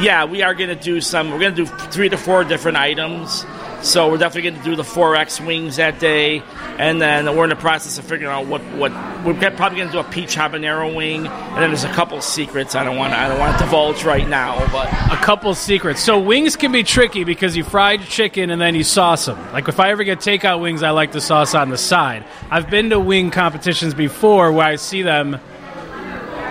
yeah, 0.00 0.24
we 0.24 0.42
are 0.42 0.54
going 0.54 0.70
to 0.70 0.76
do 0.76 1.00
some. 1.00 1.30
We're 1.30 1.40
going 1.40 1.54
to 1.54 1.64
do 1.64 1.70
three 1.90 2.08
to 2.08 2.16
four 2.16 2.44
different 2.44 2.78
items. 2.78 3.44
So 3.82 4.08
we're 4.08 4.18
definitely 4.18 4.50
going 4.50 4.62
to 4.62 4.70
do 4.70 4.76
the 4.76 4.84
4X 4.84 5.44
wings 5.44 5.76
that 5.76 5.98
day, 5.98 6.40
and 6.78 7.02
then 7.02 7.36
we're 7.36 7.42
in 7.42 7.50
the 7.50 7.56
process 7.56 7.98
of 7.98 8.04
figuring 8.04 8.32
out 8.32 8.46
what 8.46 8.62
what 8.76 8.92
we're 9.24 9.34
probably 9.34 9.78
going 9.78 9.88
to 9.88 9.92
do 9.92 9.98
a 9.98 10.04
peach 10.04 10.36
habanero 10.36 10.94
wing, 10.94 11.26
and 11.26 11.56
then 11.56 11.70
there's 11.70 11.82
a 11.82 11.92
couple 11.92 12.20
secrets 12.20 12.76
I 12.76 12.84
don't 12.84 12.96
want 12.96 13.12
I 13.12 13.28
don't 13.28 13.40
want 13.40 13.58
to 13.58 13.64
divulge 13.64 14.04
right 14.04 14.28
now, 14.28 14.56
but 14.70 14.86
a 15.12 15.16
couple 15.16 15.52
secrets. 15.56 16.00
So 16.00 16.20
wings 16.20 16.54
can 16.54 16.70
be 16.70 16.84
tricky 16.84 17.24
because 17.24 17.56
you 17.56 17.64
fried 17.64 18.02
chicken 18.02 18.50
and 18.50 18.60
then 18.62 18.76
you 18.76 18.84
sauce 18.84 19.26
them. 19.26 19.38
Like 19.52 19.66
if 19.66 19.80
I 19.80 19.90
ever 19.90 20.04
get 20.04 20.20
takeout 20.20 20.60
wings, 20.60 20.84
I 20.84 20.90
like 20.90 21.10
the 21.10 21.20
sauce 21.20 21.56
on 21.56 21.70
the 21.70 21.78
side. 21.78 22.24
I've 22.52 22.70
been 22.70 22.90
to 22.90 23.00
wing 23.00 23.32
competitions 23.32 23.94
before 23.94 24.52
where 24.52 24.66
I 24.66 24.76
see 24.76 25.02
them. 25.02 25.40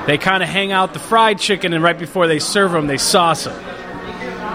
They 0.08 0.18
kind 0.18 0.42
of 0.42 0.50
hang 0.50 0.72
out 0.72 0.94
the 0.94 1.00
fried 1.00 1.40
chicken, 1.40 1.74
and 1.74 1.84
right 1.84 1.98
before 1.98 2.28
they 2.28 2.40
serve 2.40 2.72
them, 2.72 2.88
they 2.88 2.98
sauce 2.98 3.44
them. 3.44 3.56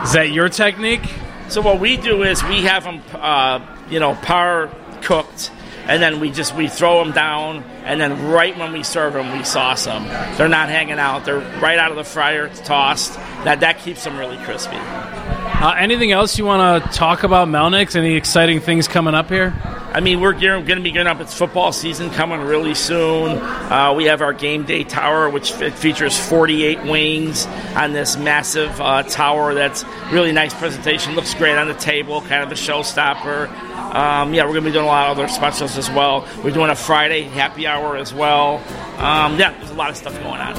Is 0.03 0.13
that 0.13 0.31
your 0.31 0.49
technique? 0.49 1.09
So 1.49 1.61
what 1.61 1.81
we 1.81 1.97
do 1.97 2.25
is 2.25 2.43
we 2.45 2.63
have 2.63 2.85
them, 2.85 3.03
uh, 3.13 3.61
you 3.89 4.01
know, 4.01 4.15
par 4.15 4.71
cooked, 5.03 5.53
and 5.87 6.03
then 6.03 6.19
we 6.19 6.31
just 6.31 6.55
we 6.57 6.67
throw 6.67 7.03
them 7.03 7.13
down, 7.13 7.63
and 7.85 8.01
then 8.01 8.29
right 8.29 8.57
when 8.59 8.73
we 8.73 8.83
serve 8.83 9.13
them, 9.13 9.37
we 9.37 9.45
sauce 9.45 9.85
them. 9.85 10.05
They're 10.37 10.49
not 10.49 10.69
hanging 10.69 10.99
out; 10.99 11.25
they're 11.25 11.39
right 11.61 11.79
out 11.79 11.93
of 11.93 11.97
the 11.97 12.05
fryer, 12.05 12.49
tossed. 12.49 13.15
That 13.45 13.61
that 13.61 13.79
keeps 13.79 14.03
them 14.03 14.19
really 14.19 14.39
crispy. 14.39 14.77
Uh, 14.77 15.75
anything 15.79 16.11
else 16.11 16.37
you 16.37 16.45
want 16.45 16.85
to 16.85 16.91
talk 16.91 17.23
about 17.23 17.47
Melnick's? 17.49 17.95
Any 17.95 18.15
exciting 18.15 18.61
things 18.61 18.89
coming 18.89 19.15
up 19.15 19.29
here? 19.29 19.55
I 19.97 20.01
mean, 20.01 20.21
we're 20.21 20.35
going 20.35 20.67
to 20.67 20.81
be 20.83 20.91
gearing 20.91 21.07
up. 21.07 21.23
It's 21.23 21.33
football 21.33 21.73
season 21.73 22.11
coming 22.11 22.43
really 22.43 22.75
soon. 22.75 23.39
Uh, 23.39 23.95
we 23.97 24.05
have 24.05 24.21
our 24.21 24.35
game 24.35 24.65
day 24.65 24.85
tower, 24.85 25.31
which 25.31 25.53
features 25.53 26.19
48 26.29 26.83
wings 26.83 27.47
on 27.75 27.95
this 27.95 28.15
massive 28.19 28.79
uh, 28.79 29.05
tower. 29.05 29.55
That's 29.55 29.87
really 30.13 30.33
nice 30.33 30.53
presentation. 30.53 31.15
Looks 31.15 31.33
great 31.33 31.57
on 31.57 31.67
the 31.67 31.73
table, 31.73 32.21
kind 32.21 32.43
of 32.43 32.53
a 32.53 32.57
showstopper. 32.57 33.49
Um, 33.95 34.35
yeah, 34.35 34.45
we're 34.45 34.53
going 34.53 34.65
to 34.65 34.69
be 34.69 34.73
doing 34.73 34.85
a 34.85 34.89
lot 34.89 35.09
of 35.09 35.19
other 35.19 35.29
specials 35.29 35.79
as 35.79 35.89
well. 35.89 36.29
We're 36.45 36.51
doing 36.51 36.69
a 36.69 36.77
Friday 36.77 37.23
happy 37.23 37.67
hour 37.67 37.97
as 37.97 38.13
well. 38.13 38.57
Um, 38.99 39.39
yeah, 39.39 39.57
there's 39.57 39.71
a 39.71 39.75
lot 39.75 39.89
of 39.89 39.97
stuff 39.97 40.13
going 40.19 40.43
on. 40.43 40.57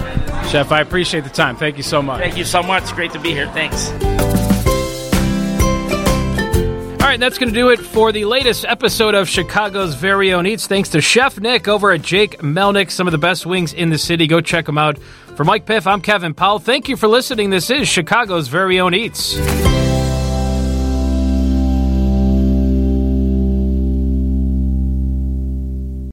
Chef, 0.49 0.71
I 0.71 0.81
appreciate 0.81 1.25
the 1.25 1.29
time. 1.29 1.57
Thank 1.57 1.77
you 1.77 1.83
so 1.83 2.01
much. 2.01 2.21
Thank 2.21 2.37
you 2.37 2.45
so 2.45 2.63
much. 2.63 2.91
Great 2.95 3.11
to 3.11 3.19
be 3.19 3.33
here. 3.33 3.47
Thanks. 3.51 4.36
All 7.07 7.11
right, 7.11 7.21
that's 7.21 7.37
going 7.37 7.53
to 7.53 7.57
do 7.57 7.69
it 7.69 7.79
for 7.79 8.11
the 8.11 8.25
latest 8.25 8.65
episode 8.65 9.15
of 9.15 9.29
Chicago's 9.29 9.95
Very 9.95 10.33
Own 10.33 10.45
Eats. 10.45 10.67
Thanks 10.67 10.89
to 10.89 10.99
Chef 10.99 11.39
Nick 11.39 11.69
over 11.69 11.93
at 11.93 12.01
Jake 12.01 12.39
Melnick, 12.39 12.91
some 12.91 13.07
of 13.07 13.13
the 13.13 13.17
best 13.17 13.45
wings 13.45 13.71
in 13.71 13.89
the 13.89 13.97
city. 13.97 14.27
Go 14.27 14.41
check 14.41 14.65
them 14.65 14.77
out. 14.77 14.99
For 15.37 15.45
Mike 15.45 15.65
Piff, 15.65 15.87
I'm 15.87 16.01
Kevin 16.01 16.33
Powell. 16.33 16.59
Thank 16.59 16.89
you 16.89 16.97
for 16.97 17.07
listening. 17.07 17.49
This 17.49 17.69
is 17.69 17.87
Chicago's 17.87 18.49
Very 18.49 18.81
Own 18.81 18.93
Eats. 18.93 19.37